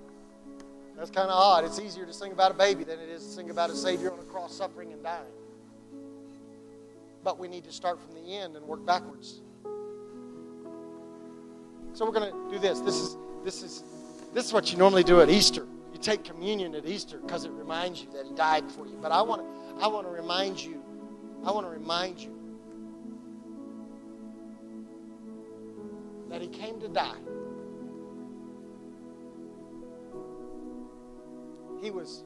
That's 0.99 1.11
kind 1.11 1.29
of 1.29 1.35
odd. 1.37 1.63
It's 1.63 1.79
easier 1.79 2.05
to 2.05 2.11
sing 2.11 2.33
about 2.33 2.51
a 2.51 2.55
baby 2.55 2.83
than 2.83 2.99
it 2.99 3.07
is 3.07 3.23
to 3.23 3.29
sing 3.31 3.49
about 3.49 3.69
a 3.69 3.75
Savior 3.75 4.11
on 4.11 4.19
a 4.19 4.23
cross 4.23 4.53
suffering 4.53 4.91
and 4.91 5.01
dying. 5.01 5.23
But 7.23 7.39
we 7.39 7.47
need 7.47 7.63
to 7.63 7.71
start 7.71 8.01
from 8.01 8.13
the 8.15 8.35
end 8.35 8.57
and 8.57 8.65
work 8.65 8.85
backwards. 8.85 9.39
So 11.93 12.05
we're 12.05 12.11
going 12.11 12.33
to 12.33 12.51
do 12.51 12.59
this. 12.59 12.81
This 12.81 12.95
is 12.95 13.17
this 13.45 13.63
is 13.63 13.83
this 14.33 14.45
is 14.45 14.51
what 14.51 14.73
you 14.73 14.77
normally 14.77 15.05
do 15.05 15.21
at 15.21 15.29
Easter. 15.29 15.65
You 15.93 15.99
take 15.99 16.25
communion 16.25 16.75
at 16.75 16.85
Easter 16.85 17.17
because 17.19 17.45
it 17.45 17.51
reminds 17.51 18.01
you 18.01 18.11
that 18.11 18.25
He 18.25 18.33
died 18.33 18.69
for 18.69 18.85
you. 18.85 18.97
But 19.01 19.13
I 19.13 19.21
want 19.21 19.41
to 19.41 19.83
I 19.83 19.87
want 19.87 20.05
to 20.05 20.11
remind 20.11 20.61
you. 20.61 20.83
I 21.45 21.51
want 21.51 21.65
to 21.65 21.71
remind 21.71 22.19
you 22.19 22.35
that 26.27 26.41
He 26.41 26.49
came 26.49 26.77
to 26.81 26.89
die 26.89 27.15
He 31.81 31.91
was 31.91 32.23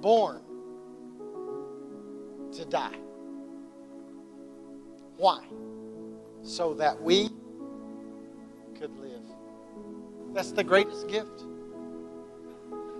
born 0.00 0.42
to 2.52 2.64
die. 2.64 2.96
Why? 5.16 5.44
So 6.42 6.74
that 6.74 7.00
we 7.00 7.30
could 8.78 8.96
live. 8.98 9.22
That's 10.34 10.52
the 10.52 10.64
greatest 10.64 11.08
gift. 11.08 11.44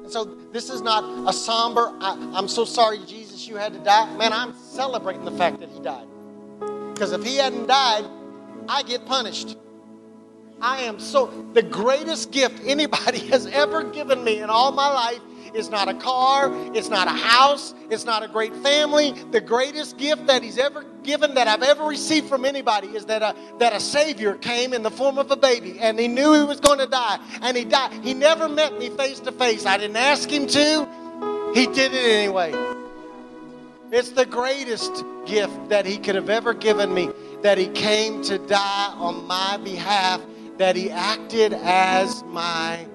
And 0.02 0.10
so 0.10 0.24
this 0.52 0.68
is 0.68 0.82
not 0.82 1.28
a 1.28 1.32
somber, 1.32 1.92
I, 2.00 2.38
am 2.38 2.48
so 2.48 2.64
sorry, 2.64 2.98
Jesus, 3.06 3.46
you 3.46 3.56
had 3.56 3.72
to 3.72 3.78
die. 3.80 4.16
Man, 4.16 4.32
I'm 4.32 4.54
celebrating 4.54 5.24
the 5.24 5.32
fact 5.32 5.60
that 5.60 5.68
he 5.68 5.80
died. 5.80 6.06
Because 6.92 7.12
if 7.12 7.24
he 7.24 7.36
hadn't 7.36 7.66
died, 7.66 8.04
I 8.68 8.82
get 8.82 9.06
punished. 9.06 9.56
I 10.60 10.82
am 10.82 11.00
so, 11.00 11.26
the 11.54 11.62
greatest 11.62 12.30
gift 12.30 12.60
anybody 12.64 13.18
has 13.28 13.46
ever 13.46 13.82
given 13.84 14.22
me 14.22 14.40
in 14.40 14.50
all 14.50 14.70
my 14.72 14.92
life 14.92 15.20
is 15.54 15.70
not 15.70 15.88
a 15.88 15.94
car, 15.94 16.50
it's 16.74 16.88
not 16.88 17.08
a 17.08 17.12
house, 17.12 17.74
it's 17.90 18.04
not 18.04 18.22
a 18.22 18.28
great 18.28 18.54
family. 18.56 19.12
The 19.30 19.40
greatest 19.40 19.98
gift 19.98 20.26
that 20.26 20.42
He's 20.42 20.58
ever 20.58 20.84
given, 21.02 21.34
that 21.34 21.48
I've 21.48 21.62
ever 21.62 21.84
received 21.84 22.28
from 22.28 22.44
anybody, 22.44 22.88
is 22.88 23.06
that 23.06 23.22
a, 23.22 23.34
that 23.58 23.72
a 23.72 23.80
Savior 23.80 24.34
came 24.34 24.72
in 24.72 24.82
the 24.82 24.90
form 24.90 25.18
of 25.18 25.30
a 25.30 25.36
baby 25.36 25.78
and 25.80 25.98
He 25.98 26.08
knew 26.08 26.34
He 26.34 26.44
was 26.44 26.60
going 26.60 26.78
to 26.78 26.86
die. 26.86 27.18
And 27.42 27.56
He 27.56 27.64
died. 27.64 27.92
He 28.04 28.14
never 28.14 28.48
met 28.48 28.78
me 28.78 28.90
face 28.90 29.20
to 29.20 29.32
face. 29.32 29.66
I 29.66 29.78
didn't 29.78 29.96
ask 29.96 30.30
Him 30.30 30.46
to, 30.46 31.52
He 31.54 31.66
did 31.66 31.92
it 31.92 32.04
anyway. 32.04 32.52
It's 33.90 34.10
the 34.10 34.24
greatest 34.24 35.04
gift 35.26 35.68
that 35.68 35.84
He 35.84 35.98
could 35.98 36.14
have 36.14 36.30
ever 36.30 36.54
given 36.54 36.94
me 36.94 37.10
that 37.42 37.58
He 37.58 37.68
came 37.68 38.22
to 38.22 38.38
die 38.38 38.94
on 38.96 39.26
my 39.26 39.58
behalf, 39.58 40.22
that 40.56 40.76
He 40.76 40.90
acted 40.90 41.52
as 41.52 42.22
my 42.24 42.86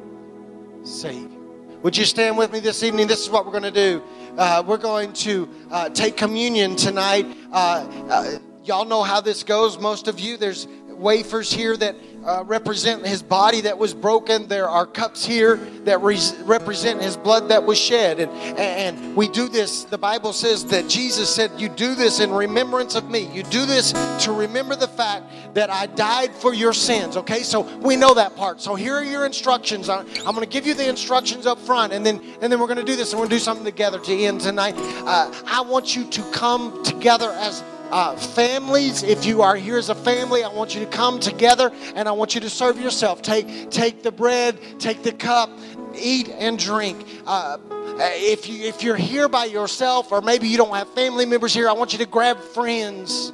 Savior. 0.83 1.36
Would 1.83 1.95
you 1.95 2.05
stand 2.05 2.39
with 2.39 2.51
me 2.51 2.59
this 2.59 2.81
evening? 2.81 3.05
This 3.05 3.21
is 3.21 3.29
what 3.29 3.45
we're 3.45 3.51
going 3.51 3.61
to 3.61 3.71
do. 3.71 4.03
Uh, 4.35 4.63
we're 4.65 4.77
going 4.77 5.13
to 5.13 5.47
uh, 5.69 5.89
take 5.89 6.17
communion 6.17 6.75
tonight. 6.75 7.27
Uh, 7.51 7.87
uh 8.09 8.39
y'all 8.63 8.83
know 8.83 9.03
how 9.03 9.21
this 9.21 9.43
goes, 9.43 9.77
most 9.79 10.07
of 10.07 10.19
you. 10.19 10.37
There's 10.37 10.67
wafers 10.97 11.51
here 11.51 11.77
that 11.77 11.95
uh, 12.27 12.43
represent 12.45 13.05
his 13.05 13.23
body 13.23 13.61
that 13.61 13.77
was 13.77 13.93
broken. 13.93 14.47
There 14.47 14.67
are 14.67 14.85
cups 14.85 15.25
here 15.25 15.55
that 15.85 16.01
re- 16.01 16.19
represent 16.43 17.01
his 17.01 17.15
blood 17.15 17.49
that 17.49 17.65
was 17.65 17.77
shed. 17.77 18.19
And, 18.19 18.31
and 18.57 19.15
we 19.15 19.29
do 19.29 19.47
this, 19.47 19.85
the 19.85 19.97
Bible 19.97 20.33
says 20.33 20.65
that 20.65 20.89
Jesus 20.89 21.33
said, 21.33 21.51
You 21.57 21.69
do 21.69 21.95
this 21.95 22.19
in 22.19 22.31
remembrance 22.31 22.95
of 22.95 23.09
me. 23.09 23.31
You 23.33 23.43
do 23.43 23.65
this 23.65 23.93
to 24.25 24.33
remember 24.33 24.75
the 24.75 24.89
fact 24.89 25.25
that 25.53 25.69
I 25.69 25.85
died 25.85 26.35
for 26.35 26.53
your 26.53 26.73
sins. 26.73 27.15
Okay, 27.15 27.43
so 27.43 27.61
we 27.77 27.95
know 27.95 28.13
that 28.13 28.35
part. 28.35 28.61
So 28.61 28.75
here 28.75 28.95
are 28.95 29.03
your 29.03 29.25
instructions. 29.25 29.87
I'm, 29.87 30.05
I'm 30.25 30.35
going 30.35 30.41
to 30.41 30.45
give 30.47 30.67
you 30.67 30.73
the 30.73 30.87
instructions 30.87 31.45
up 31.45 31.59
front, 31.59 31.93
and 31.93 32.05
then, 32.05 32.21
and 32.41 32.51
then 32.51 32.59
we're 32.59 32.67
going 32.67 32.77
to 32.77 32.83
do 32.83 32.95
this, 32.95 33.13
and 33.13 33.19
we're 33.19 33.27
going 33.27 33.31
to 33.31 33.35
do 33.37 33.43
something 33.43 33.65
together 33.65 33.99
to 33.99 34.13
end 34.13 34.41
tonight. 34.41 34.75
Uh, 34.77 35.33
I 35.45 35.61
want 35.61 35.95
you 35.95 36.05
to 36.09 36.31
come 36.31 36.83
together 36.83 37.31
as 37.31 37.63
uh, 37.91 38.15
families, 38.15 39.03
if 39.03 39.25
you 39.25 39.41
are 39.41 39.55
here 39.55 39.77
as 39.77 39.89
a 39.89 39.95
family, 39.95 40.43
I 40.43 40.49
want 40.49 40.75
you 40.75 40.81
to 40.81 40.87
come 40.87 41.19
together 41.19 41.71
and 41.95 42.07
I 42.07 42.11
want 42.11 42.35
you 42.35 42.41
to 42.41 42.49
serve 42.49 42.79
yourself. 42.79 43.21
Take, 43.21 43.71
take 43.71 44.03
the 44.03 44.11
bread, 44.11 44.59
take 44.79 45.03
the 45.03 45.11
cup, 45.11 45.49
eat 45.95 46.29
and 46.29 46.59
drink. 46.59 47.05
Uh, 47.25 47.57
if, 47.99 48.49
you, 48.49 48.63
if 48.65 48.83
you're 48.83 48.95
here 48.97 49.29
by 49.29 49.45
yourself 49.45 50.11
or 50.11 50.21
maybe 50.21 50.47
you 50.47 50.57
don't 50.57 50.75
have 50.75 50.89
family 50.93 51.25
members 51.25 51.53
here, 51.53 51.69
I 51.69 51.73
want 51.73 51.93
you 51.93 51.99
to 51.99 52.05
grab 52.05 52.39
friends 52.39 53.31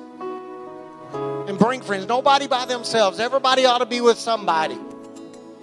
and 1.13 1.57
bring 1.57 1.81
friends. 1.81 2.07
Nobody 2.07 2.47
by 2.47 2.65
themselves. 2.65 3.19
Everybody 3.19 3.65
ought 3.65 3.79
to 3.79 3.85
be 3.85 4.01
with 4.01 4.17
somebody. 4.17 4.77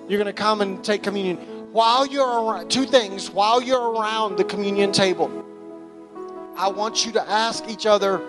You're 0.08 0.18
going 0.18 0.26
to 0.26 0.32
come 0.32 0.60
and 0.60 0.84
take 0.84 1.02
communion. 1.02 1.36
While 1.72 2.06
you're 2.06 2.26
around, 2.26 2.68
two 2.68 2.84
things, 2.84 3.30
while 3.30 3.62
you're 3.62 3.92
around 3.92 4.36
the 4.36 4.44
communion 4.44 4.90
table, 4.90 5.46
I 6.56 6.68
want 6.68 7.06
you 7.06 7.12
to 7.12 7.30
ask 7.30 7.68
each 7.68 7.86
other 7.86 8.20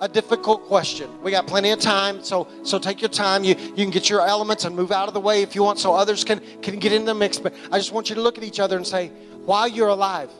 a 0.00 0.08
difficult 0.08 0.66
question. 0.66 1.08
We 1.22 1.30
got 1.30 1.46
plenty 1.46 1.70
of 1.70 1.80
time, 1.80 2.22
so 2.22 2.48
so 2.62 2.78
take 2.78 3.00
your 3.00 3.10
time. 3.10 3.44
You 3.44 3.54
you 3.54 3.84
can 3.84 3.90
get 3.90 4.10
your 4.10 4.26
elements 4.26 4.64
and 4.64 4.74
move 4.74 4.92
out 4.92 5.08
of 5.08 5.14
the 5.14 5.20
way 5.20 5.42
if 5.42 5.54
you 5.54 5.62
want, 5.62 5.78
so 5.78 5.94
others 5.94 6.24
can 6.24 6.40
can 6.62 6.78
get 6.78 6.92
in 6.92 7.04
the 7.04 7.14
mix. 7.14 7.38
But 7.38 7.54
I 7.70 7.78
just 7.78 7.92
want 7.92 8.08
you 8.08 8.16
to 8.16 8.20
look 8.20 8.36
at 8.38 8.44
each 8.44 8.60
other 8.60 8.76
and 8.76 8.86
say, 8.86 9.08
while 9.44 9.68
you're 9.68 9.88
alive, 9.88 10.30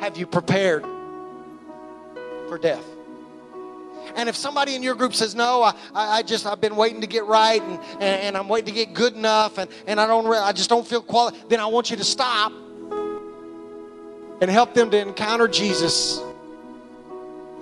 have 0.00 0.16
you 0.16 0.26
prepared 0.26 0.84
for 2.48 2.58
death? 2.58 2.84
And 4.16 4.28
if 4.28 4.36
somebody 4.36 4.74
in 4.74 4.82
your 4.82 4.94
group 4.94 5.14
says, 5.14 5.34
no, 5.34 5.62
I, 5.62 5.74
I 5.94 6.22
just, 6.22 6.46
I've 6.46 6.60
been 6.60 6.76
waiting 6.76 7.00
to 7.00 7.06
get 7.06 7.24
right 7.24 7.60
and, 7.62 7.80
and, 7.94 8.02
and 8.02 8.36
I'm 8.36 8.48
waiting 8.48 8.66
to 8.66 8.72
get 8.72 8.92
good 8.94 9.14
enough 9.14 9.56
and, 9.56 9.70
and 9.86 9.98
I 9.98 10.06
don't, 10.06 10.26
I 10.26 10.52
just 10.52 10.68
don't 10.68 10.86
feel 10.86 11.00
qualified, 11.00 11.48
then 11.48 11.58
I 11.58 11.66
want 11.66 11.90
you 11.90 11.96
to 11.96 12.04
stop 12.04 12.52
and 14.42 14.50
help 14.50 14.74
them 14.74 14.90
to 14.90 14.98
encounter 14.98 15.48
Jesus 15.48 16.20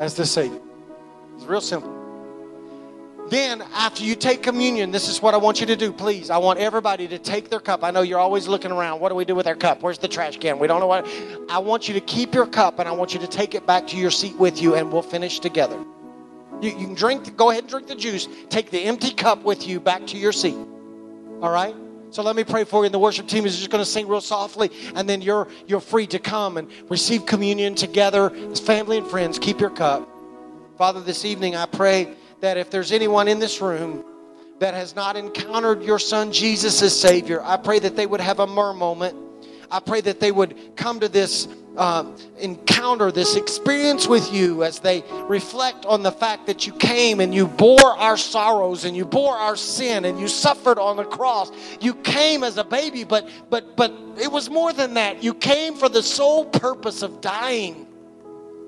as 0.03 0.15
the 0.15 0.27
Savior. 0.27 0.61
It's 1.37 1.45
real 1.45 1.61
simple. 1.61 2.01
Then, 3.31 3.63
after 3.73 4.03
you 4.03 4.17
take 4.17 4.43
communion, 4.43 4.91
this 4.91 5.09
is 5.09 5.23
what 5.23 5.33
I 5.33 5.37
want 5.37 5.61
you 5.61 5.67
to 5.67 5.77
do, 5.77 5.93
please. 5.93 6.29
I 6.29 6.39
want 6.39 6.59
everybody 6.59 7.07
to 7.07 7.21
take 7.21 7.51
their 7.51 7.61
cup. 7.61 7.85
I 7.85 7.93
know 7.93 8.03
you're 8.03 8.19
always 8.19 8.49
looking 8.49 8.73
around. 8.73 9.01
What 9.01 9.11
do 9.11 9.15
we 9.15 9.25
do 9.25 9.37
with 9.37 9.47
our 9.47 9.55
cup? 9.55 9.81
Where's 9.81 9.99
the 9.99 10.09
trash 10.09 10.39
can? 10.39 10.59
We 10.59 10.67
don't 10.67 10.81
know 10.81 10.89
what. 10.89 11.07
I 11.49 11.59
want 11.59 11.87
you 11.87 11.95
to 11.95 12.01
keep 12.01 12.35
your 12.35 12.47
cup 12.47 12.81
and 12.81 12.89
I 12.89 12.93
want 12.93 13.15
you 13.15 13.21
to 13.21 13.29
take 13.29 13.55
it 13.55 13.65
back 13.65 13.87
to 13.89 13.97
your 13.97 14.11
seat 14.11 14.37
with 14.37 14.61
you 14.61 14.75
and 14.75 14.93
we'll 14.93 15.03
finish 15.03 15.39
together. 15.39 15.79
You, 16.61 16.71
you 16.71 16.87
can 16.87 16.95
drink, 16.95 17.37
go 17.37 17.51
ahead 17.51 17.63
and 17.63 17.71
drink 17.71 17.87
the 17.87 17.95
juice. 17.95 18.27
Take 18.51 18.73
the 18.73 18.81
empty 18.81 19.13
cup 19.13 19.45
with 19.45 19.69
you 19.69 19.79
back 19.79 20.09
to 20.09 20.19
your 20.19 20.33
seat. 20.33 20.59
All 21.41 21.53
right? 21.53 21.77
So 22.13 22.23
let 22.23 22.37
me 22.37 22.45
pray 22.45 22.65
for 22.65 22.83
you. 22.83 22.85
And 22.85 22.95
the 22.95 22.99
worship 22.99 23.27
team 23.27 23.47
is 23.47 23.57
just 23.57 23.71
going 23.71 23.83
to 23.83 23.91
sing 23.91 24.07
real 24.07 24.21
softly, 24.21 24.71
and 24.95 25.09
then 25.09 25.23
you're 25.23 25.49
you're 25.67 25.81
free 25.81 26.07
to 26.09 26.19
come 26.19 26.59
and 26.59 26.71
receive 26.91 27.25
communion 27.25 27.75
together 27.75 28.31
as 28.53 28.61
family 28.61 28.99
and 28.99 29.07
friends. 29.07 29.39
Keep 29.39 29.61
your 29.61 29.71
cup. 29.71 30.07
Father, 30.77 31.01
this 31.01 31.25
evening 31.25 31.57
I 31.57 31.65
pray 31.65 32.15
that 32.41 32.59
if 32.59 32.71
there's 32.71 32.93
anyone 32.93 33.29
in 33.29 33.39
this 33.39 33.63
room 33.63 34.05
that 34.59 34.75
has 34.75 34.95
not 34.95 35.17
encountered 35.17 35.83
your 35.83 35.99
son 35.99 36.33
Jesus 36.33 36.83
as 36.83 36.99
Savior, 36.99 37.43
I 37.43 37.57
pray 37.57 37.79
that 37.79 37.97
they 37.97 38.05
would 38.05 38.21
have 38.21 38.41
a 38.41 38.47
myrrh 38.47 38.75
moment. 38.75 39.17
I 39.73 39.81
pray 39.81 40.03
that 40.03 40.21
they 40.21 40.31
would 40.31 40.77
come 40.77 41.01
to 41.01 41.09
this 41.09 41.49
uh, 41.79 42.05
encounter, 42.39 43.11
this 43.11 43.37
experience 43.37 44.07
with 44.07 44.31
you 44.31 44.65
as 44.65 44.79
they 44.81 45.03
reflect 45.25 45.87
on 45.87 46.03
the 46.03 46.13
fact 46.13 46.47
that 46.47 46.67
you 46.67 46.75
came 46.75 47.21
and 47.21 47.35
you 47.35 47.47
bore 47.47 47.97
our 47.97 48.19
sorrows 48.19 48.85
and 48.85 48.95
you 48.95 49.07
bore 49.07 49.35
our 49.35 49.57
sin 49.57 50.05
and 50.05 50.21
you 50.21 50.29
suffered 50.29 50.79
on 50.79 50.97
the 50.99 51.05
cross. 51.05 51.51
You 51.81 51.95
came 51.95 52.45
as 52.45 52.59
a 52.59 52.65
baby, 52.65 53.05
but 53.05 53.27
but 53.49 53.75
but 53.75 53.95
it 54.21 54.31
was 54.31 54.51
more 54.51 54.75
than 54.75 54.93
that. 54.95 55.25
You 55.25 55.33
came 55.33 55.75
for 55.75 55.89
the 55.89 56.03
sole 56.03 56.45
purpose 56.45 57.01
of 57.01 57.23
dying. 57.23 57.87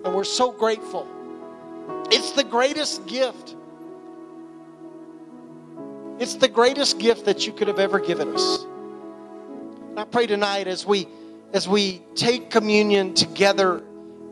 And 0.05 0.15
we're 0.15 0.25
so 0.25 0.53
grateful. 0.53 1.07
It's 2.11 2.33
the 2.33 2.45
greatest 2.45 3.07
gift. 3.07 3.57
It's 6.19 6.35
the 6.37 6.49
greatest 6.49 6.99
gift 6.99 7.27
that 7.27 7.47
you 7.47 7.53
could 7.53 7.69
have 7.69 7.79
ever 7.79 7.99
given 7.99 8.35
us. 8.35 8.67
And 9.95 10.01
I 10.01 10.05
pray 10.07 10.27
tonight 10.27 10.67
as 10.67 10.85
we 10.85 11.07
as 11.53 11.69
we 11.69 12.03
take 12.17 12.51
communion 12.51 13.15
together 13.15 13.81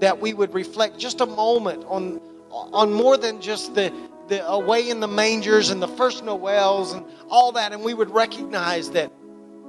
that 0.01 0.21
we 0.21 0.35
would 0.35 0.55
reflect 0.55 0.99
just 0.99 1.21
a 1.21 1.27
moment 1.27 1.85
on 1.87 2.21
on 2.51 2.93
more 2.93 3.17
than 3.17 3.41
just 3.41 3.73
the 3.77 3.93
the 4.27 4.45
away 4.45 4.91
in 4.91 4.99
the 4.99 5.07
mangers 5.07 5.71
and 5.71 5.81
the 5.81 5.87
first 5.87 6.25
noels 6.25 6.95
and 6.95 7.07
all 7.29 7.53
that. 7.53 7.73
And 7.73 7.85
we 7.85 7.95
would 7.95 8.11
recognize 8.11 8.91
that 8.91 9.13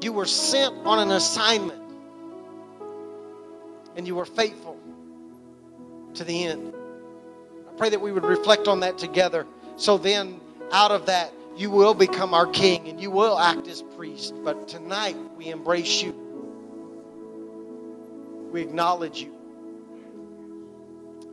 you 0.02 0.12
were 0.12 0.26
sent 0.26 0.74
on 0.84 0.98
an 0.98 1.12
assignment 1.12 1.84
and 3.96 4.08
you 4.08 4.16
were 4.16 4.26
faithful 4.26 4.80
to 6.16 6.24
the 6.24 6.46
end. 6.46 6.74
I 7.70 7.78
pray 7.78 7.90
that 7.90 8.02
we 8.02 8.12
would 8.12 8.26
reflect 8.26 8.68
on 8.68 8.80
that 8.80 8.98
together. 8.98 9.46
So 9.76 10.00
then 10.00 10.42
out 10.72 10.90
of 10.90 11.06
that 11.06 11.32
you 11.56 11.70
will 11.70 11.94
become 11.94 12.34
our 12.34 12.48
king 12.48 12.88
and 12.88 13.00
you 13.00 13.12
will 13.12 13.38
act 13.38 13.68
as 13.68 13.82
priest 13.96 14.34
but 14.44 14.68
tonight 14.68 15.16
we 15.38 15.48
embrace 15.48 16.02
you 16.02 16.24
we 18.52 18.62
acknowledge 18.62 19.20
you 19.20 19.34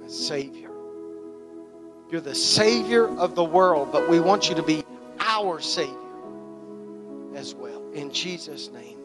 as 0.04 0.26
Savior. 0.26 0.70
You're 2.10 2.20
the 2.20 2.34
Savior 2.34 3.06
of 3.18 3.34
the 3.34 3.44
world, 3.44 3.92
but 3.92 4.08
we 4.08 4.18
want 4.18 4.48
you 4.48 4.54
to 4.56 4.62
be 4.62 4.84
our 5.20 5.60
Savior 5.60 5.94
as 7.36 7.54
well. 7.54 7.82
In 7.92 8.10
Jesus' 8.10 8.70
name. 8.70 8.98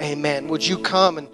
Amen. 0.00 0.48
Would 0.48 0.66
you 0.66 0.78
come 0.78 1.18
and 1.18 1.28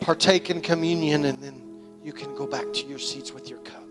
partake 0.00 0.48
in 0.48 0.60
communion 0.60 1.24
and 1.24 1.38
then 1.38 1.60
you 2.02 2.12
can 2.12 2.34
go 2.34 2.46
back 2.46 2.72
to 2.72 2.86
your 2.86 2.98
seats 2.98 3.32
with 3.32 3.50
your 3.50 3.58
cup. 3.58 3.89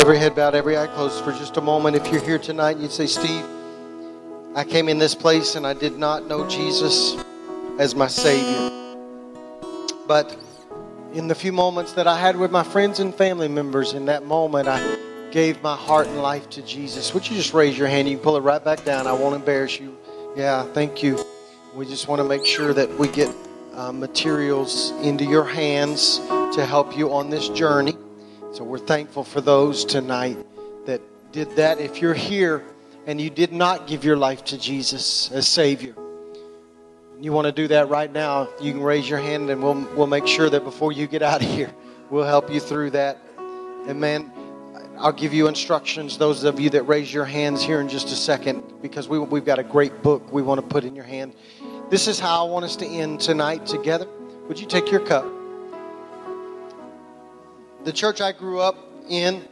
Every 0.00 0.16
head 0.16 0.34
bowed, 0.34 0.54
every 0.54 0.78
eye 0.78 0.86
closed 0.86 1.22
for 1.22 1.30
just 1.30 1.58
a 1.58 1.60
moment. 1.60 1.94
If 1.94 2.10
you're 2.10 2.22
here 2.22 2.38
tonight 2.38 2.78
you'd 2.78 2.90
say, 2.90 3.06
Steve, 3.06 3.44
I 4.56 4.64
came 4.64 4.88
in 4.88 4.96
this 4.96 5.14
place 5.14 5.56
and 5.56 5.66
I 5.66 5.74
did 5.74 5.98
not 5.98 6.26
know 6.26 6.48
Jesus 6.48 7.22
as 7.78 7.94
my 7.94 8.06
Savior. 8.06 8.70
But 10.08 10.34
in 11.12 11.28
the 11.28 11.34
few 11.34 11.52
moments 11.52 11.92
that 11.92 12.06
I 12.06 12.18
had 12.18 12.34
with 12.34 12.50
my 12.50 12.62
friends 12.62 12.98
and 12.98 13.14
family 13.14 13.46
members, 13.46 13.92
in 13.92 14.06
that 14.06 14.24
moment, 14.24 14.68
I 14.68 14.96
gave 15.32 15.62
my 15.62 15.76
heart 15.76 16.06
and 16.06 16.22
life 16.22 16.48
to 16.50 16.62
Jesus. 16.62 17.12
Would 17.12 17.28
you 17.28 17.36
just 17.36 17.52
raise 17.52 17.76
your 17.76 17.88
hand? 17.88 18.08
You 18.08 18.16
can 18.16 18.24
pull 18.24 18.38
it 18.38 18.40
right 18.40 18.64
back 18.64 18.82
down. 18.86 19.06
I 19.06 19.12
won't 19.12 19.34
embarrass 19.34 19.78
you. 19.78 19.94
Yeah, 20.34 20.62
thank 20.72 21.02
you. 21.02 21.22
We 21.74 21.84
just 21.84 22.08
want 22.08 22.20
to 22.22 22.24
make 22.26 22.46
sure 22.46 22.72
that 22.72 22.88
we 22.98 23.08
get 23.08 23.28
uh, 23.74 23.92
materials 23.92 24.92
into 25.02 25.26
your 25.26 25.44
hands 25.44 26.20
to 26.54 26.64
help 26.66 26.96
you 26.96 27.12
on 27.12 27.28
this 27.28 27.50
journey. 27.50 27.98
So 28.52 28.64
we're 28.64 28.78
thankful 28.78 29.22
for 29.22 29.40
those 29.40 29.84
tonight 29.84 30.36
that 30.86 31.00
did 31.30 31.54
that. 31.54 31.78
If 31.78 32.02
you're 32.02 32.14
here 32.14 32.64
and 33.06 33.20
you 33.20 33.30
did 33.30 33.52
not 33.52 33.86
give 33.86 34.04
your 34.04 34.16
life 34.16 34.44
to 34.46 34.58
Jesus 34.58 35.30
as 35.30 35.46
Savior, 35.46 35.94
you 37.20 37.32
want 37.32 37.46
to 37.46 37.52
do 37.52 37.68
that 37.68 37.88
right 37.88 38.12
now, 38.12 38.48
you 38.60 38.72
can 38.72 38.82
raise 38.82 39.08
your 39.08 39.20
hand 39.20 39.50
and 39.50 39.62
we'll, 39.62 39.86
we'll 39.94 40.08
make 40.08 40.26
sure 40.26 40.50
that 40.50 40.64
before 40.64 40.90
you 40.90 41.06
get 41.06 41.22
out 41.22 41.42
of 41.42 41.48
here, 41.48 41.70
we'll 42.10 42.24
help 42.24 42.50
you 42.50 42.58
through 42.58 42.90
that. 42.90 43.18
And 43.86 44.00
man, 44.00 44.32
I'll 44.98 45.12
give 45.12 45.32
you 45.32 45.46
instructions, 45.46 46.18
those 46.18 46.42
of 46.42 46.58
you 46.58 46.70
that 46.70 46.82
raise 46.82 47.14
your 47.14 47.24
hands 47.24 47.62
here 47.62 47.80
in 47.80 47.88
just 47.88 48.08
a 48.08 48.16
second, 48.16 48.64
because 48.82 49.08
we, 49.08 49.20
we've 49.20 49.44
got 49.44 49.60
a 49.60 49.64
great 49.64 50.02
book 50.02 50.32
we 50.32 50.42
want 50.42 50.60
to 50.60 50.66
put 50.66 50.82
in 50.82 50.96
your 50.96 51.04
hand. 51.04 51.34
This 51.88 52.08
is 52.08 52.18
how 52.18 52.46
I 52.46 52.50
want 52.50 52.64
us 52.64 52.74
to 52.76 52.86
end 52.86 53.20
tonight 53.20 53.64
together. 53.64 54.08
Would 54.48 54.58
you 54.58 54.66
take 54.66 54.90
your 54.90 55.00
cup? 55.06 55.39
The 57.84 57.92
church 57.92 58.20
I 58.20 58.32
grew 58.32 58.60
up 58.60 58.76
in, 59.08 59.46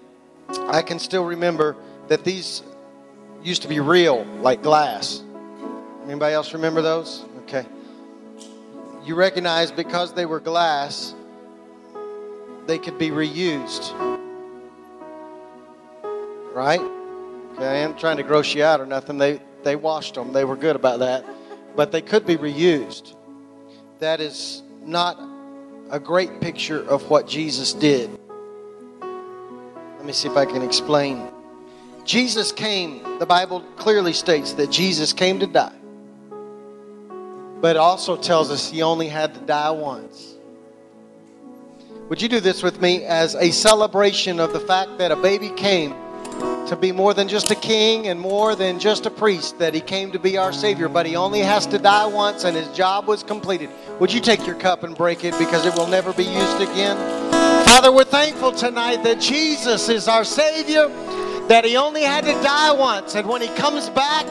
I 0.66 0.82
can 0.82 0.98
still 0.98 1.24
remember 1.24 1.76
that 2.08 2.24
these 2.24 2.62
used 3.42 3.62
to 3.62 3.68
be 3.68 3.80
real, 3.80 4.24
like 4.40 4.62
glass. 4.62 5.22
Anybody 6.04 6.34
else 6.34 6.52
remember 6.52 6.82
those? 6.82 7.24
Okay. 7.42 7.64
You 9.04 9.14
recognize 9.14 9.72
because 9.72 10.12
they 10.12 10.26
were 10.26 10.40
glass, 10.40 11.14
they 12.66 12.78
could 12.78 12.98
be 12.98 13.08
reused. 13.08 13.94
Right? 16.52 16.80
Okay, 16.80 17.66
I 17.66 17.76
am 17.76 17.96
trying 17.96 18.18
to 18.18 18.22
gross 18.22 18.54
you 18.54 18.62
out 18.62 18.80
or 18.80 18.86
nothing. 18.86 19.16
They 19.16 19.40
they 19.62 19.76
washed 19.76 20.14
them. 20.14 20.32
They 20.32 20.44
were 20.44 20.56
good 20.56 20.76
about 20.76 21.00
that. 21.00 21.24
But 21.76 21.92
they 21.92 22.02
could 22.02 22.26
be 22.26 22.36
reused. 22.36 23.14
That 24.00 24.20
is 24.20 24.62
not 24.84 25.18
a 25.90 25.98
great 25.98 26.40
picture 26.40 26.82
of 26.88 27.08
what 27.08 27.26
Jesus 27.26 27.72
did. 27.72 28.10
Let 29.00 30.04
me 30.04 30.12
see 30.12 30.28
if 30.28 30.36
I 30.36 30.44
can 30.44 30.62
explain. 30.62 31.28
Jesus 32.04 32.52
came, 32.52 33.18
the 33.18 33.26
Bible 33.26 33.60
clearly 33.76 34.12
states 34.12 34.52
that 34.54 34.70
Jesus 34.70 35.12
came 35.12 35.40
to 35.40 35.46
die. 35.46 35.74
But 37.60 37.76
it 37.76 37.78
also 37.78 38.16
tells 38.16 38.50
us 38.50 38.70
he 38.70 38.82
only 38.82 39.08
had 39.08 39.34
to 39.34 39.40
die 39.40 39.70
once. 39.70 40.36
Would 42.08 42.22
you 42.22 42.28
do 42.28 42.40
this 42.40 42.62
with 42.62 42.80
me 42.80 43.04
as 43.04 43.34
a 43.34 43.50
celebration 43.50 44.40
of 44.40 44.52
the 44.52 44.60
fact 44.60 44.96
that 44.98 45.12
a 45.12 45.16
baby 45.16 45.50
came 45.50 45.94
to 46.68 46.76
be 46.76 46.92
more 46.92 47.14
than 47.14 47.28
just 47.28 47.50
a 47.50 47.54
king 47.54 48.08
and 48.08 48.20
more 48.20 48.54
than 48.54 48.78
just 48.78 49.06
a 49.06 49.10
priest, 49.10 49.58
that 49.58 49.74
he 49.74 49.80
came 49.80 50.12
to 50.12 50.18
be 50.18 50.36
our 50.36 50.52
Savior, 50.52 50.88
but 50.88 51.06
he 51.06 51.16
only 51.16 51.40
has 51.40 51.66
to 51.66 51.78
die 51.78 52.06
once 52.06 52.44
and 52.44 52.56
his 52.56 52.68
job 52.68 53.06
was 53.06 53.22
completed? 53.22 53.70
Would 54.00 54.12
you 54.12 54.20
take 54.20 54.46
your 54.46 54.56
cup 54.56 54.82
and 54.82 54.96
break 54.96 55.24
it 55.24 55.36
because 55.38 55.64
it 55.64 55.74
will 55.74 55.86
never 55.86 56.12
be 56.12 56.24
used 56.24 56.60
again? 56.60 56.96
Father, 57.64 57.90
we're 57.90 58.04
thankful 58.04 58.52
tonight 58.52 59.02
that 59.04 59.20
Jesus 59.20 59.88
is 59.88 60.08
our 60.08 60.24
Savior, 60.24 60.88
that 61.48 61.64
he 61.64 61.76
only 61.76 62.02
had 62.02 62.24
to 62.24 62.32
die 62.42 62.72
once, 62.72 63.14
and 63.14 63.26
when 63.26 63.40
he 63.40 63.48
comes 63.48 63.88
back 63.90 64.26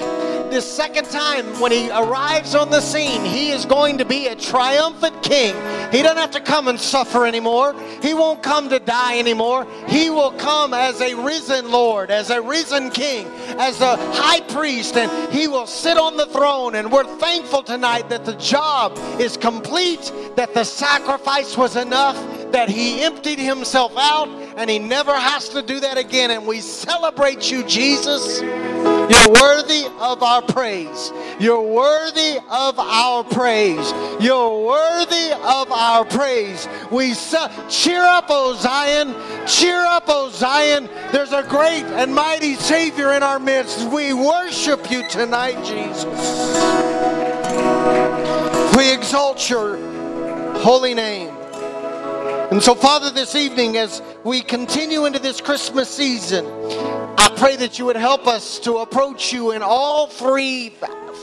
this 0.52 0.72
second 0.72 1.06
time, 1.10 1.46
when 1.60 1.72
he 1.72 1.90
arrives 1.90 2.56
on 2.56 2.70
the 2.70 2.80
scene, 2.80 3.26
he 3.26 3.52
is 3.52 3.66
going 3.66 3.98
to 3.98 4.06
be 4.06 4.28
a 4.28 4.36
triumphant 4.36 5.22
king. 5.24 5.56
He 5.92 6.02
doesn't 6.02 6.18
have 6.18 6.32
to 6.32 6.40
come 6.40 6.68
and 6.68 6.80
suffer 6.80 7.26
anymore. 7.26 7.76
He 8.02 8.14
won't 8.14 8.42
come 8.44 8.70
to 8.70 8.80
die 8.80 9.20
anymore. 9.20 9.68
He 9.88 10.10
will 10.10 10.32
come 10.32 10.74
as 10.74 11.02
a 11.02 11.16
risen 11.16 11.70
Lord, 11.72 12.12
as 12.12 12.30
a 12.30 12.42
risen 12.42 12.92
king, 12.92 13.28
as 13.58 13.82
a 13.82 13.98
high 14.14 14.42
priest, 14.42 14.96
and 14.96 15.34
he 15.34 15.48
will 15.48 15.68
sit 15.68 15.98
on 15.98 16.18
the 16.18 16.28
throne. 16.28 16.76
And 16.76 16.92
we're 16.92 17.04
thankful 17.18 17.64
tonight 17.64 18.10
that 18.10 18.24
the 18.24 18.36
job 18.36 18.98
is 19.20 19.38
complete, 19.38 20.12
that 20.36 20.54
the 20.54 20.64
sacrifice 20.64 21.58
was 21.58 21.76
enough, 21.76 22.16
that 22.52 22.70
he 22.70 23.02
emptied 23.02 23.40
himself 23.40 23.92
out, 23.98 24.30
and 24.58 24.72
he 24.72 24.80
never 24.80 25.14
has 25.14 25.50
to 25.50 25.62
do 25.62 25.80
that 25.80 25.98
again. 25.98 26.32
And 26.32 26.48
we 26.48 26.62
celebrate 26.62 27.52
you, 27.52 27.64
Jesus. 27.64 28.42
You're 28.42 29.34
worthy 29.34 29.86
of 30.00 30.24
our 30.24 30.42
praise. 30.42 31.12
You're 31.40 31.62
worthy 31.62 32.38
of 32.50 32.80
our 32.80 33.24
praise. 33.24 33.94
You're 34.20 34.66
worthy 34.66 35.32
of 35.32 35.72
our 35.72 36.04
praise. 36.06 36.68
We 36.92 37.14
ce- 37.14 37.52
cheer 37.70 38.02
up, 38.02 38.26
O 38.30 38.56
Zion. 38.56 39.14
Cheer 39.46 39.80
up, 39.80 40.06
O 40.08 40.30
Zion. 40.30 40.90
There's 41.12 41.34
a 41.34 41.44
great 41.44 41.84
and 41.84 42.14
mighty 42.14 42.56
Savior 42.56 43.14
in 43.14 43.22
our 43.22 43.40
midst. 43.40 43.88
We 43.92 44.14
worship 44.14 44.90
you 44.90 45.08
tonight, 45.08 45.64
Jesus. 45.64 46.18
We 48.76 48.92
exalt 48.92 49.50
your 49.50 49.78
holy 50.58 50.96
name. 50.96 51.38
And 52.50 52.64
so, 52.64 52.74
Father, 52.76 53.12
this 53.12 53.36
evening, 53.36 53.76
as 53.76 54.02
we 54.24 54.42
continue 54.42 55.06
into 55.06 55.20
this 55.20 55.42
Christmas 55.42 55.90
season, 55.90 56.46
I 57.18 57.34
pray 57.38 57.56
that 57.58 57.80
you 57.80 57.86
would 57.86 57.96
help 57.96 58.28
us 58.28 58.60
to 58.60 58.78
approach 58.78 59.32
you 59.32 59.52
in 59.52 59.62
all 59.62 60.08
three 60.08 60.74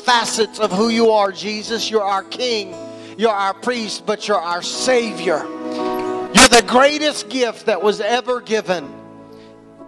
facets 0.05 0.59
of 0.59 0.71
who 0.71 0.89
you 0.89 1.11
are, 1.11 1.33
Jesus. 1.33 1.91
You're 1.91 2.03
our 2.03 2.25
King, 2.25 2.75
you're 3.19 3.31
our 3.31 3.55
priest, 3.55 4.07
but 4.07 4.29
you're 4.29 4.41
our 4.41 4.63
Savior. 4.63 5.39
You're 5.39 6.49
the 6.49 6.65
greatest 6.67 7.29
gift 7.29 7.67
that 7.67 7.83
was 7.83 8.01
ever 8.01 8.41
given. 8.41 8.93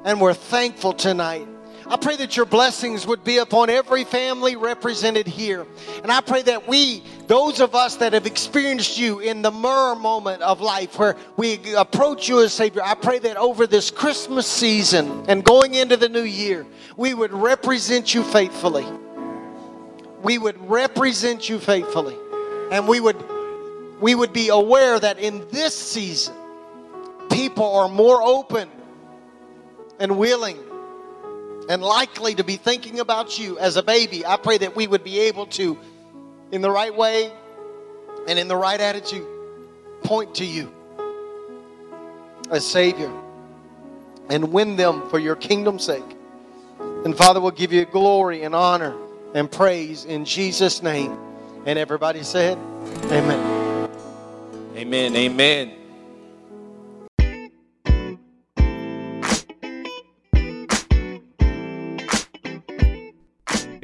And 0.04 0.20
we're 0.20 0.34
thankful 0.34 0.92
tonight. 0.92 1.48
I 1.88 1.96
pray 1.96 2.16
that 2.16 2.36
your 2.36 2.46
blessings 2.46 3.06
would 3.06 3.22
be 3.22 3.38
upon 3.38 3.70
every 3.70 4.02
family 4.02 4.56
represented 4.56 5.26
here. 5.26 5.64
And 6.02 6.10
I 6.10 6.20
pray 6.20 6.42
that 6.42 6.66
we, 6.66 7.04
those 7.28 7.60
of 7.60 7.76
us 7.76 7.96
that 7.96 8.12
have 8.12 8.26
experienced 8.26 8.98
you 8.98 9.20
in 9.20 9.40
the 9.40 9.52
myrrh 9.52 9.94
moment 9.94 10.42
of 10.42 10.60
life 10.60 10.98
where 10.98 11.16
we 11.36 11.74
approach 11.76 12.28
you 12.28 12.42
as 12.42 12.52
Savior, 12.52 12.82
I 12.82 12.94
pray 12.94 13.20
that 13.20 13.36
over 13.36 13.68
this 13.68 13.92
Christmas 13.92 14.48
season 14.48 15.26
and 15.28 15.44
going 15.44 15.74
into 15.74 15.96
the 15.96 16.08
new 16.08 16.24
year, 16.24 16.66
we 16.96 17.14
would 17.14 17.32
represent 17.32 18.12
you 18.14 18.24
faithfully. 18.24 18.86
We 20.22 20.38
would 20.38 20.68
represent 20.68 21.48
you 21.48 21.60
faithfully. 21.60 22.16
And 22.72 22.88
we 22.88 22.98
would 22.98 23.22
we 24.00 24.14
would 24.14 24.32
be 24.32 24.48
aware 24.48 24.98
that 25.00 25.18
in 25.18 25.46
this 25.50 25.74
season, 25.74 26.34
people 27.30 27.76
are 27.76 27.88
more 27.88 28.22
open 28.22 28.68
and 29.98 30.18
willing 30.18 30.58
and 31.68 31.82
likely 31.82 32.34
to 32.34 32.44
be 32.44 32.56
thinking 32.56 33.00
about 33.00 33.38
you 33.38 33.58
as 33.58 33.76
a 33.76 33.82
baby. 33.82 34.24
I 34.24 34.36
pray 34.36 34.58
that 34.58 34.76
we 34.76 34.86
would 34.86 35.04
be 35.04 35.20
able 35.20 35.46
to, 35.46 35.78
in 36.52 36.62
the 36.62 36.70
right 36.70 36.94
way 36.94 37.32
and 38.28 38.38
in 38.38 38.48
the 38.48 38.56
right 38.56 38.80
attitude, 38.80 39.26
point 40.02 40.36
to 40.36 40.44
you 40.44 40.72
as 42.50 42.64
Savior 42.64 43.12
and 44.28 44.52
win 44.52 44.76
them 44.76 45.08
for 45.10 45.18
your 45.18 45.36
kingdom's 45.36 45.84
sake. 45.84 46.04
And 47.04 47.16
Father, 47.16 47.40
we'll 47.40 47.52
give 47.52 47.72
you 47.72 47.84
glory 47.84 48.42
and 48.42 48.54
honor 48.54 48.96
and 49.34 49.50
praise 49.50 50.04
in 50.04 50.24
Jesus' 50.24 50.82
name. 50.82 51.16
And 51.64 51.78
everybody 51.78 52.22
said, 52.22 52.58
Amen. 53.06 53.90
Amen. 54.76 55.16
Amen. 55.16 55.85